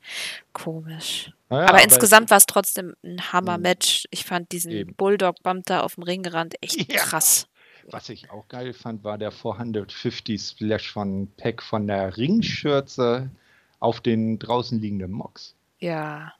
[0.53, 1.33] komisch.
[1.51, 4.03] Ja, aber, aber, insgesamt war es trotzdem ein Hammer-Match.
[4.03, 4.09] Hm.
[4.11, 7.49] Ich fand diesen Bulldog-Bump da auf dem Ringrand echt krass.
[7.89, 13.31] Was ich auch geil fand, war der 450 Splash von Peck von der Ringschürze
[13.79, 15.55] auf den draußen liegenden Mox.
[15.79, 16.33] Ja,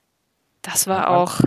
[0.61, 1.39] das war auch.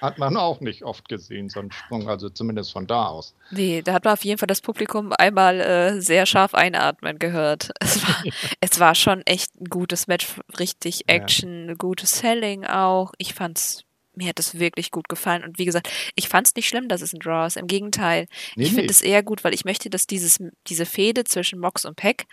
[0.00, 3.34] Hat man auch nicht oft gesehen, so einen Sprung, also zumindest von da aus.
[3.50, 7.70] Nee, da hat man auf jeden Fall das Publikum einmal äh, sehr scharf einatmen gehört.
[7.80, 8.24] Es war,
[8.60, 10.26] es war schon echt ein gutes Match,
[10.58, 11.74] richtig Action, ja.
[11.74, 13.12] gutes Selling auch.
[13.18, 13.86] Ich fand's
[14.16, 15.44] mir hat es wirklich gut gefallen.
[15.44, 17.56] Und wie gesagt, ich fand es nicht schlimm, dass es ein Draw ist.
[17.56, 18.26] Im Gegenteil.
[18.56, 21.84] Nee, ich finde es eher gut, weil ich möchte, dass dieses, diese Fehde zwischen Mox
[21.84, 22.26] und Peck,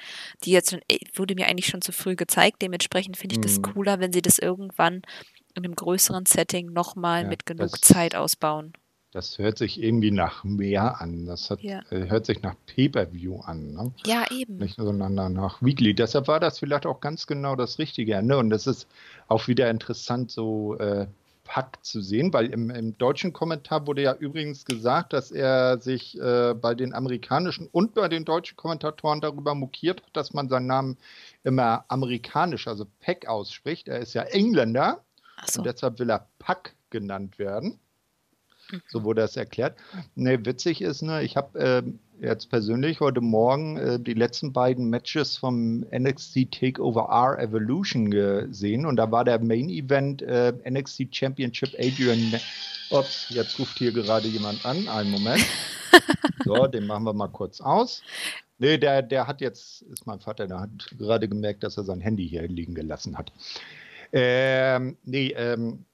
[0.43, 0.81] die jetzt schon,
[1.15, 2.61] wurde mir eigentlich schon zu früh gezeigt.
[2.61, 3.43] Dementsprechend finde ich mhm.
[3.43, 5.01] das cooler, wenn sie das irgendwann
[5.55, 8.73] in einem größeren Setting nochmal ja, mit genug das, Zeit ausbauen.
[9.11, 11.27] Das hört sich irgendwie nach mehr an.
[11.27, 11.81] Das hat, ja.
[11.91, 13.73] äh, hört sich nach Pay-Per-View an.
[13.73, 13.91] Ne?
[14.05, 14.57] Ja, eben.
[14.57, 15.93] Nicht sondern nach Weekly.
[15.93, 18.23] Deshalb war das vielleicht auch ganz genau das Richtige.
[18.23, 18.37] Ne?
[18.37, 18.87] Und das ist
[19.27, 21.05] auch wieder interessant, so äh,
[21.43, 26.19] Pack zu sehen, weil im, im, deutschen Kommentar wurde ja übrigens gesagt, dass er sich
[26.19, 30.67] äh, bei den amerikanischen und bei den deutschen Kommentatoren darüber mokiert hat, dass man seinen
[30.67, 30.97] Namen
[31.43, 33.87] immer amerikanisch, also Peck ausspricht.
[33.87, 35.03] Er ist ja Engländer
[35.47, 35.59] so.
[35.59, 37.79] und deshalb will er Pack genannt werden.
[38.87, 39.03] So mhm.
[39.03, 39.77] wurde das erklärt.
[40.15, 41.83] Ne, witzig ist, ne, ich habe äh,
[42.25, 48.85] jetzt persönlich heute Morgen äh, die letzten beiden Matches vom NXT Takeover R Evolution gesehen
[48.85, 52.31] und da war der Main Event äh, NXT Championship Adrian.
[52.31, 52.39] Ne
[52.89, 54.87] Ups, jetzt ruft hier gerade jemand an.
[54.87, 55.45] Einen Moment.
[56.43, 58.01] So, den machen wir mal kurz aus.
[58.57, 62.01] Nee, der, der hat jetzt, ist mein Vater, der hat gerade gemerkt, dass er sein
[62.01, 63.31] Handy hier liegen gelassen hat.
[64.13, 65.85] Ähm, nee, ähm,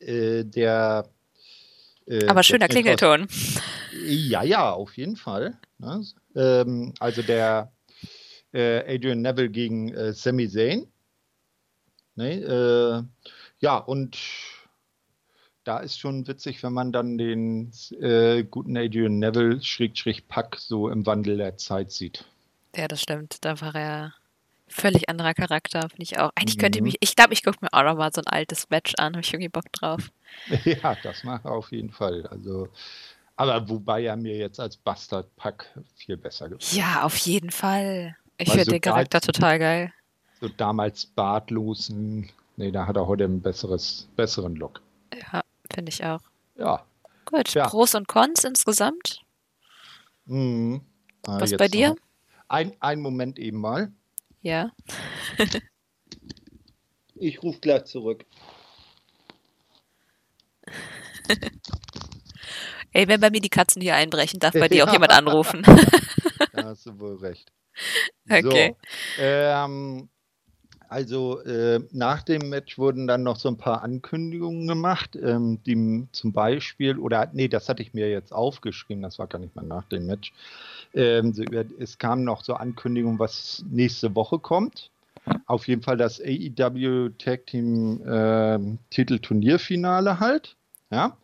[0.00, 1.06] äh, der
[2.06, 3.28] äh, Aber schöner Klingelton.
[4.06, 5.58] ja, ja, auf jeden Fall.
[5.78, 6.04] Ne?
[6.34, 7.70] Ähm, also der
[8.52, 10.86] äh, Adrian Neville gegen äh, Sami Zayn.
[12.14, 12.40] Ne?
[12.40, 13.02] Äh,
[13.60, 14.18] ja, und
[15.64, 20.88] da ist schon witzig, wenn man dann den äh, guten Adrian Neville Schrägstrich Pack so
[20.88, 22.24] im Wandel der Zeit sieht.
[22.74, 23.44] Ja, das stimmt.
[23.44, 24.14] Da war er
[24.72, 26.30] völlig anderer Charakter, finde ich auch.
[26.34, 28.68] Eigentlich könnte ich mich, ich glaube, ich gucke mir auch noch mal so ein altes
[28.70, 30.10] Match an, habe ich irgendwie Bock drauf.
[30.64, 32.26] Ja, das macht er auf jeden Fall.
[32.26, 32.68] Also,
[33.36, 36.72] aber wobei er mir jetzt als Bastard Pack viel besser gefällt.
[36.72, 38.16] Ja, auf jeden Fall.
[38.38, 39.92] Ich finde den Charakter total geil.
[40.40, 44.80] So damals bartlosen, nee, da hat er heute einen besseres, besseren Look.
[45.14, 45.42] Ja,
[45.72, 46.20] finde ich auch.
[46.56, 46.84] Ja.
[47.26, 47.68] Gut, ja.
[47.68, 49.20] Pros und Cons insgesamt?
[50.24, 50.80] Mhm.
[51.26, 51.94] Ah, Was bei dir?
[52.48, 53.92] Ein, ein Moment eben mal.
[54.42, 54.70] Ja.
[57.14, 58.26] ich rufe gleich zurück.
[62.92, 65.62] Ey, wenn bei mir die Katzen hier einbrechen, darf bei dir auch jemand anrufen.
[66.52, 67.50] da hast du wohl recht.
[68.28, 68.76] Okay.
[69.16, 70.10] So, ähm,
[70.88, 76.06] also äh, nach dem Match wurden dann noch so ein paar Ankündigungen gemacht, ähm, die
[76.12, 79.64] zum Beispiel, oder nee, das hatte ich mir jetzt aufgeschrieben, das war gar nicht mal
[79.64, 80.34] nach dem Match.
[80.94, 81.42] Ähm, so,
[81.78, 84.90] es kamen noch so Ankündigungen, was nächste Woche kommt.
[85.46, 88.58] Auf jeden Fall das AEW Tag Team äh,
[88.90, 90.56] Titel Turnierfinale halt.
[90.90, 91.16] Ja.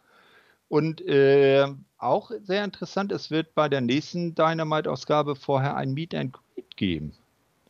[0.69, 1.67] Und äh,
[1.99, 7.13] auch sehr interessant, es wird bei der nächsten Dynamite-Ausgabe vorher ein Meet and Greet geben.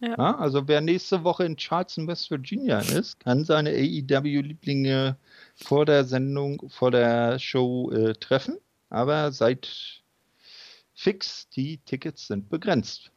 [0.00, 0.14] Ja.
[0.16, 5.16] Ja, also wer nächste Woche in Charleston, West Virginia ist, kann seine AEW-Lieblinge
[5.56, 8.58] vor der Sendung, vor der Show äh, treffen.
[8.90, 10.02] Aber seid
[10.98, 13.12] fix, die Tickets sind begrenzt,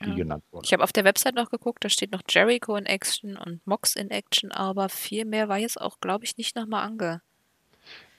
[0.00, 0.14] die ja.
[0.14, 0.64] genannt wurden.
[0.64, 3.96] Ich habe auf der Website noch geguckt, da steht noch Jericho in Action und Mox
[3.96, 7.20] in Action, aber viel mehr war jetzt auch, glaube ich, nicht nochmal ange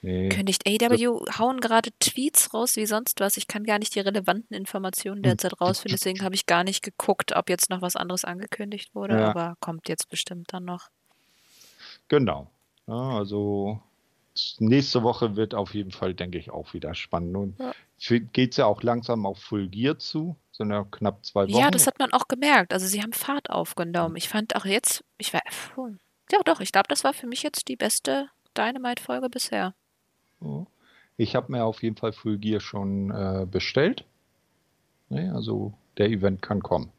[0.02, 0.30] Nee.
[0.30, 3.36] Kündigt AW hauen gerade Tweets raus wie sonst was.
[3.36, 5.58] Ich kann gar nicht die relevanten Informationen derzeit hm.
[5.60, 9.30] rausfinden, deswegen habe ich gar nicht geguckt, ob jetzt noch was anderes angekündigt wurde, ja.
[9.30, 10.90] aber kommt jetzt bestimmt dann noch.
[12.10, 12.50] Genau.
[12.86, 13.82] Ja, also
[14.60, 17.36] nächste Woche wird auf jeden Fall, denke ich, auch wieder spannend.
[17.36, 18.20] Und ja.
[18.34, 21.60] geht es ja auch langsam auf Full Gear zu, so eine knapp zwei Wochen.
[21.60, 22.74] Ja, das hat man auch gemerkt.
[22.74, 24.16] Also sie haben Fahrt aufgenommen.
[24.16, 25.42] Ich fand auch jetzt, ich war,
[26.32, 29.74] ja doch, ich glaube, das war für mich jetzt die beste Dynamite-Folge bisher.
[31.18, 34.06] Ich habe mir auf jeden Fall Full Gear schon äh, bestellt.
[35.10, 36.92] Nee, also der Event kann kommen.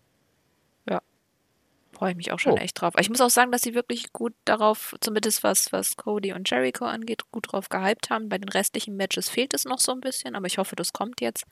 [1.98, 2.56] Freue ich mich auch schon oh.
[2.56, 2.94] echt drauf.
[3.00, 6.84] Ich muss auch sagen, dass sie wirklich gut darauf, zumindest was, was Cody und Jericho
[6.84, 8.28] angeht, gut drauf gehypt haben.
[8.28, 11.20] Bei den restlichen Matches fehlt es noch so ein bisschen, aber ich hoffe, das kommt
[11.20, 11.44] jetzt.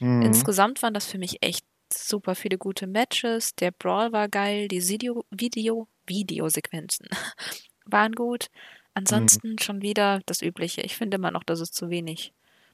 [0.00, 0.22] Mhm.
[0.22, 3.54] Insgesamt waren das für mich echt super viele gute Matches.
[3.56, 7.08] Der Brawl war geil, die Video, Video, Videosequenzen
[7.84, 8.48] waren gut.
[8.50, 8.90] Mhm.
[8.94, 9.58] Ansonsten mhm.
[9.58, 10.80] schon wieder das Übliche.
[10.80, 12.32] Ich finde immer noch, dass es zu wenig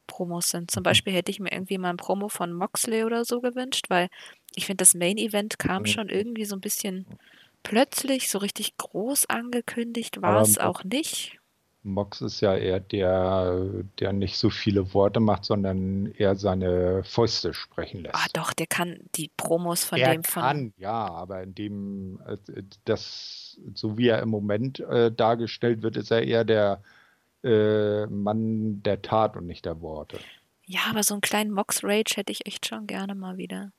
[0.09, 0.73] Promos sind.
[0.73, 0.85] Zum mhm.
[0.85, 4.09] Beispiel hätte ich mir irgendwie mal ein Promo von Moxley oder so gewünscht, weil
[4.57, 5.87] ich finde, das Main Event kam mhm.
[5.87, 7.07] schon irgendwie so ein bisschen
[7.63, 11.39] plötzlich, so richtig groß angekündigt war es auch nicht.
[11.83, 13.67] Mox ist ja eher der,
[13.99, 18.15] der nicht so viele Worte macht, sondern eher seine Fäuste sprechen lässt.
[18.15, 20.43] Ah, doch, der kann die Promos von er dem von.
[20.43, 22.37] Kann, ja, aber in dem, äh,
[22.85, 26.83] das, so wie er im Moment äh, dargestellt wird, ist er eher der
[27.45, 30.19] äh, Mann der Tat und nicht der Worte.
[30.65, 33.73] Ja, aber so einen kleinen Mox-Rage hätte ich echt schon gerne mal wieder.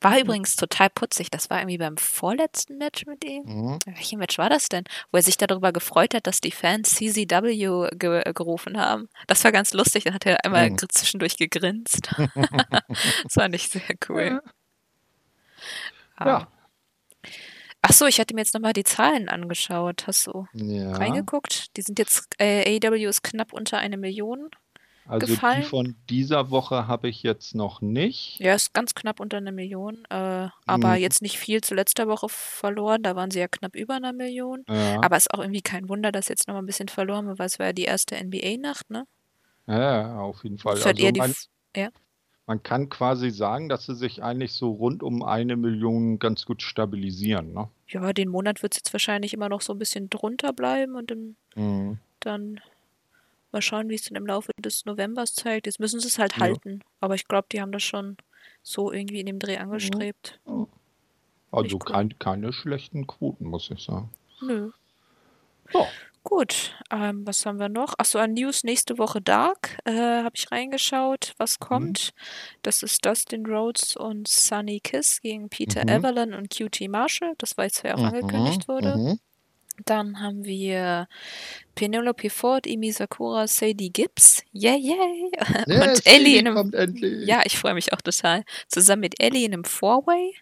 [0.00, 0.18] War mhm.
[0.18, 1.30] übrigens total putzig.
[1.30, 3.42] Das war irgendwie beim vorletzten Match mit ihm.
[3.44, 3.78] Mhm.
[3.84, 4.84] Welches Match war das denn?
[5.10, 9.08] Wo er sich darüber gefreut hat, dass die Fans CZW ge gerufen haben.
[9.26, 10.04] Das war ganz lustig.
[10.04, 10.78] Dann hat er einmal mhm.
[10.78, 12.10] zwischendurch gegrinst.
[13.24, 14.40] das fand ich sehr cool.
[16.20, 16.26] Ja.
[16.26, 16.48] ja.
[17.88, 20.08] Ach so, ich hatte mir jetzt nochmal die Zahlen angeschaut.
[20.08, 20.92] Hast du ja.
[20.92, 21.76] reingeguckt?
[21.76, 24.50] Die sind jetzt, äh, AEW ist knapp unter eine Million.
[25.06, 25.62] Also gefallen.
[25.62, 28.40] die von dieser Woche habe ich jetzt noch nicht.
[28.40, 30.96] Ja, ist ganz knapp unter einer Million, äh, aber mhm.
[30.96, 33.04] jetzt nicht viel zu letzter Woche verloren.
[33.04, 34.64] Da waren sie ja knapp über einer Million.
[34.68, 35.00] Ja.
[35.02, 37.46] Aber ist auch irgendwie kein Wunder, dass jetzt noch mal ein bisschen verloren wird, weil
[37.46, 39.06] es war ja die erste NBA-Nacht, ne?
[39.68, 40.74] Ja, auf jeden Fall.
[40.82, 41.34] Also man,
[41.76, 41.90] ja.
[42.46, 46.62] Man, kann quasi sagen, dass sie sich eigentlich so rund um eine Million ganz gut
[46.62, 47.68] stabilisieren, ne?
[47.88, 51.10] Ja, den Monat wird es jetzt wahrscheinlich immer noch so ein bisschen drunter bleiben und
[51.10, 51.98] im, mhm.
[52.20, 52.60] dann
[53.56, 55.66] Mal schauen, wie es dann im Laufe des Novembers zeigt.
[55.66, 56.40] Jetzt müssen sie es halt ja.
[56.40, 56.80] halten.
[57.00, 58.18] Aber ich glaube, die haben das schon
[58.62, 60.40] so irgendwie in dem Dreh angestrebt.
[60.46, 60.66] Ja.
[61.52, 64.10] Also kein, keine schlechten Quoten, muss ich sagen.
[64.42, 64.72] Nö.
[65.72, 65.86] Ja.
[66.28, 67.94] Gut, ähm, was haben wir noch?
[67.98, 71.64] Achso, an News nächste Woche Dark äh, habe ich reingeschaut, was mhm.
[71.64, 72.14] kommt.
[72.16, 72.20] Mhm.
[72.62, 75.88] Das ist Dustin Rhodes und Sunny Kiss gegen Peter mhm.
[75.88, 77.34] Evelyn und QT Marshall.
[77.38, 78.06] Das war jetzt ja auch mhm.
[78.06, 78.96] angekündigt wurde.
[78.96, 79.20] Mhm.
[79.84, 81.06] Dann haben wir
[81.76, 84.42] Penelope Ford, Emi Sakura, Sadie Gibbs.
[84.50, 85.30] Yay, yay.
[85.68, 86.72] Yeah, und Ellie in einem.
[87.24, 88.42] Ja, ich freue mich auch total.
[88.66, 90.34] Zusammen mit Ellie in einem Four-Way.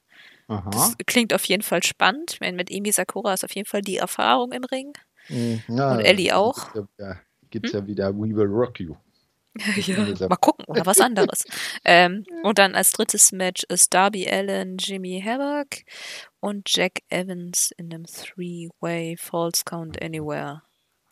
[0.49, 2.39] Das klingt auf jeden Fall spannend.
[2.41, 4.95] Mit Emi Sakura ist auf jeden Fall die Erfahrung im Ring.
[5.29, 5.62] Mhm.
[5.68, 6.75] Ja, und Ellie auch.
[6.99, 7.16] Ja,
[7.51, 7.81] gibt es hm?
[7.81, 8.95] ja wieder We Will Rock You.
[9.77, 11.45] ja, mal gucken, oder was anderes.
[11.85, 15.85] ähm, und dann als drittes Match ist Darby Allen, Jimmy Havoc
[16.41, 20.62] und Jack Evans in einem Three-Way False Count Anywhere.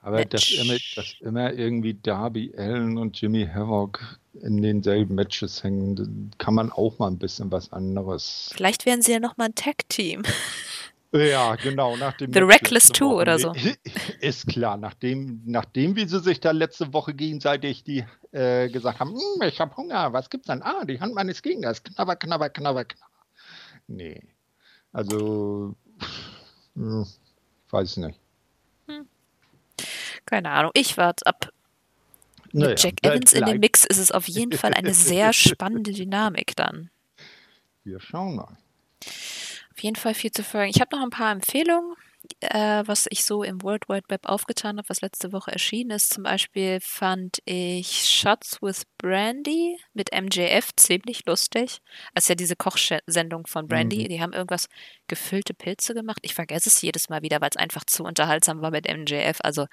[0.01, 4.01] Aber dass immer, dass immer irgendwie Darby Allen und Jimmy Havoc
[4.41, 8.51] in denselben Matches hängen, kann man auch mal ein bisschen was anderes.
[8.53, 10.23] Vielleicht werden sie ja nochmal ein Tag-Team.
[11.13, 11.97] Ja, genau.
[11.97, 13.53] Nach dem The Reckless 2 oder so.
[14.21, 19.11] Ist klar, nachdem, nachdem wie sie sich da letzte Woche gegenseitig die äh, gesagt haben,
[19.11, 20.63] hm, ich habe Hunger, was gibt's denn?
[20.63, 23.13] Ah, die Hand meines Gegners, knabber, knabber, knabber, knabber.
[23.89, 24.23] Nee,
[24.93, 25.75] also,
[26.75, 27.07] hm,
[27.71, 28.19] weiß nicht.
[28.87, 29.07] Hm.
[30.25, 31.53] Keine Ahnung, ich warte ab.
[32.53, 35.93] Mit naja, Jack Evans in dem Mix ist es auf jeden Fall eine sehr spannende
[35.93, 36.91] Dynamik dann.
[37.85, 38.57] Wir schauen mal.
[39.83, 40.71] Jeden Fall viel zu folgen.
[40.71, 41.97] Ich habe noch ein paar Empfehlungen,
[42.39, 46.13] äh, was ich so im World Wide Web aufgetan habe, was letzte Woche erschienen ist.
[46.13, 51.81] Zum Beispiel fand ich Shots with Brandy mit MJF ziemlich lustig.
[52.15, 54.05] Das ist ja diese Kochsendung von Brandy.
[54.05, 54.09] Mhm.
[54.09, 54.69] Die haben irgendwas
[55.09, 56.21] gefüllte Pilze gemacht.
[56.23, 59.39] Ich vergesse es jedes Mal wieder, weil es einfach zu unterhaltsam war mit MJF.
[59.43, 59.67] Also,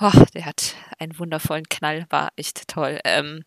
[0.00, 2.98] oh, der hat einen wundervollen Knall, war echt toll.
[3.04, 3.44] Ähm,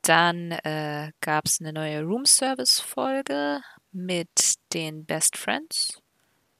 [0.00, 3.60] dann äh, gab es eine neue Room Service Folge
[3.92, 6.00] mit den Best Friends.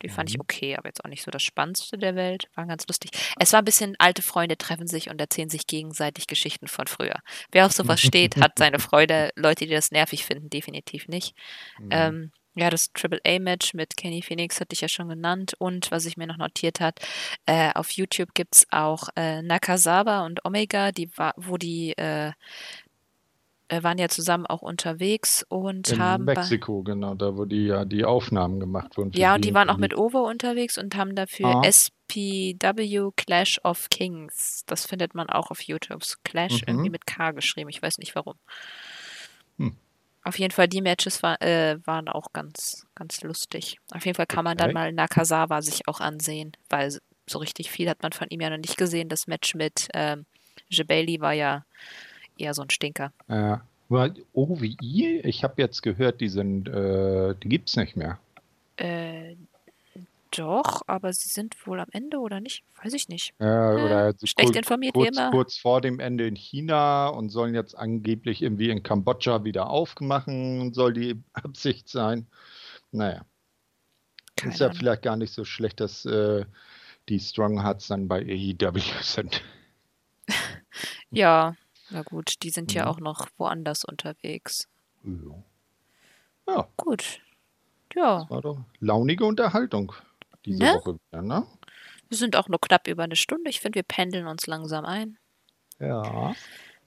[0.03, 0.43] Die fand ich mhm.
[0.43, 2.49] okay, aber jetzt auch nicht so das Spannendste der Welt.
[2.55, 3.11] War ganz lustig.
[3.39, 7.21] Es war ein bisschen, alte Freunde treffen sich und erzählen sich gegenseitig Geschichten von früher.
[7.53, 9.31] Wer auf sowas steht, hat seine Freude.
[9.37, 11.35] Leute, die das nervig finden, definitiv nicht.
[11.79, 11.89] Mhm.
[11.91, 15.55] Ähm, ja, das Triple A Match mit Kenny Phoenix hatte ich ja schon genannt.
[15.59, 16.99] Und was ich mir noch notiert hat,
[17.47, 22.33] äh, auf YouTube gibt es auch äh, Nakazawa und Omega, die wo die äh,
[23.83, 26.29] waren ja zusammen auch unterwegs und In haben.
[26.29, 29.13] In Mexiko, genau, da wo die ja die Aufnahmen gemacht wurden.
[29.13, 31.63] Ja, und die waren auch mit Ovo unterwegs und haben dafür ah.
[31.65, 34.65] SPW Clash of Kings.
[34.67, 36.03] Das findet man auch auf YouTube.
[36.25, 36.69] Clash mhm.
[36.69, 37.71] irgendwie mit K geschrieben.
[37.71, 38.35] Ich weiß nicht warum.
[39.59, 39.77] Hm.
[40.23, 43.79] Auf jeden Fall, die Matches war, äh, waren auch ganz, ganz lustig.
[43.93, 47.89] Auf jeden Fall kann man dann mal Nakazawa sich auch ansehen, weil so richtig viel
[47.89, 49.09] hat man von ihm ja noch nicht gesehen.
[49.09, 50.27] Das Match mit ähm,
[50.69, 51.65] Jebeli war ja
[52.41, 53.13] eher so ein Stinker.
[53.29, 53.63] Ja.
[53.91, 58.19] OWI, ich habe jetzt gehört, die sind, äh, die gibt es nicht mehr.
[58.77, 59.35] Äh,
[60.31, 62.63] doch, aber sie sind wohl am Ende oder nicht?
[62.83, 63.35] Weiß ich nicht.
[63.41, 65.31] Ja, oder so schlecht kurz, informiert kurz, wie immer.
[65.33, 70.73] Kurz vor dem Ende in China und sollen jetzt angeblich irgendwie in Kambodscha wieder aufmachen,
[70.73, 72.29] soll die Absicht sein.
[72.93, 73.25] Naja.
[74.37, 74.79] Keine ist ja Ahnung.
[74.79, 76.45] vielleicht gar nicht so schlecht, dass äh,
[77.09, 79.43] die Strong Hearts dann bei AEW sind.
[81.11, 81.57] ja,
[81.91, 82.91] na gut, die sind ja, ja mhm.
[82.93, 84.69] auch noch woanders unterwegs.
[85.05, 85.45] Ja.
[86.49, 86.69] ja.
[86.77, 87.21] Gut.
[87.95, 88.21] Ja.
[88.21, 89.93] Das war doch launige Unterhaltung
[90.45, 90.75] diese ne?
[90.75, 91.47] Woche wieder, ne?
[92.09, 93.51] Wir sind auch nur knapp über eine Stunde.
[93.51, 95.19] Ich finde, wir pendeln uns langsam ein.
[95.79, 96.35] Ja.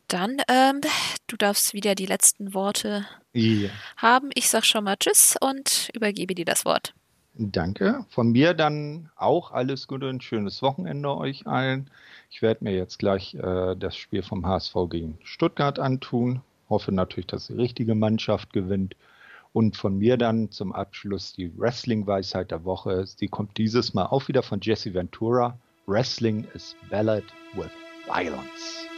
[0.07, 0.81] Dann, ähm,
[1.27, 3.69] du darfst wieder die letzten Worte ja.
[3.97, 4.29] haben.
[4.35, 6.93] Ich sag schon mal Tschüss und übergebe dir das Wort.
[7.35, 8.05] Danke.
[8.09, 11.89] Von mir dann auch alles Gute und schönes Wochenende euch allen.
[12.29, 16.41] Ich werde mir jetzt gleich äh, das Spiel vom HSV gegen Stuttgart antun.
[16.69, 18.95] Hoffe natürlich, dass die richtige Mannschaft gewinnt.
[19.51, 23.05] Und von mir dann zum Abschluss die Wrestling-Weisheit der Woche.
[23.19, 25.57] Die kommt dieses Mal auch wieder von Jesse Ventura.
[25.87, 27.23] Wrestling is ballad
[27.55, 27.69] with
[28.07, 28.92] violence.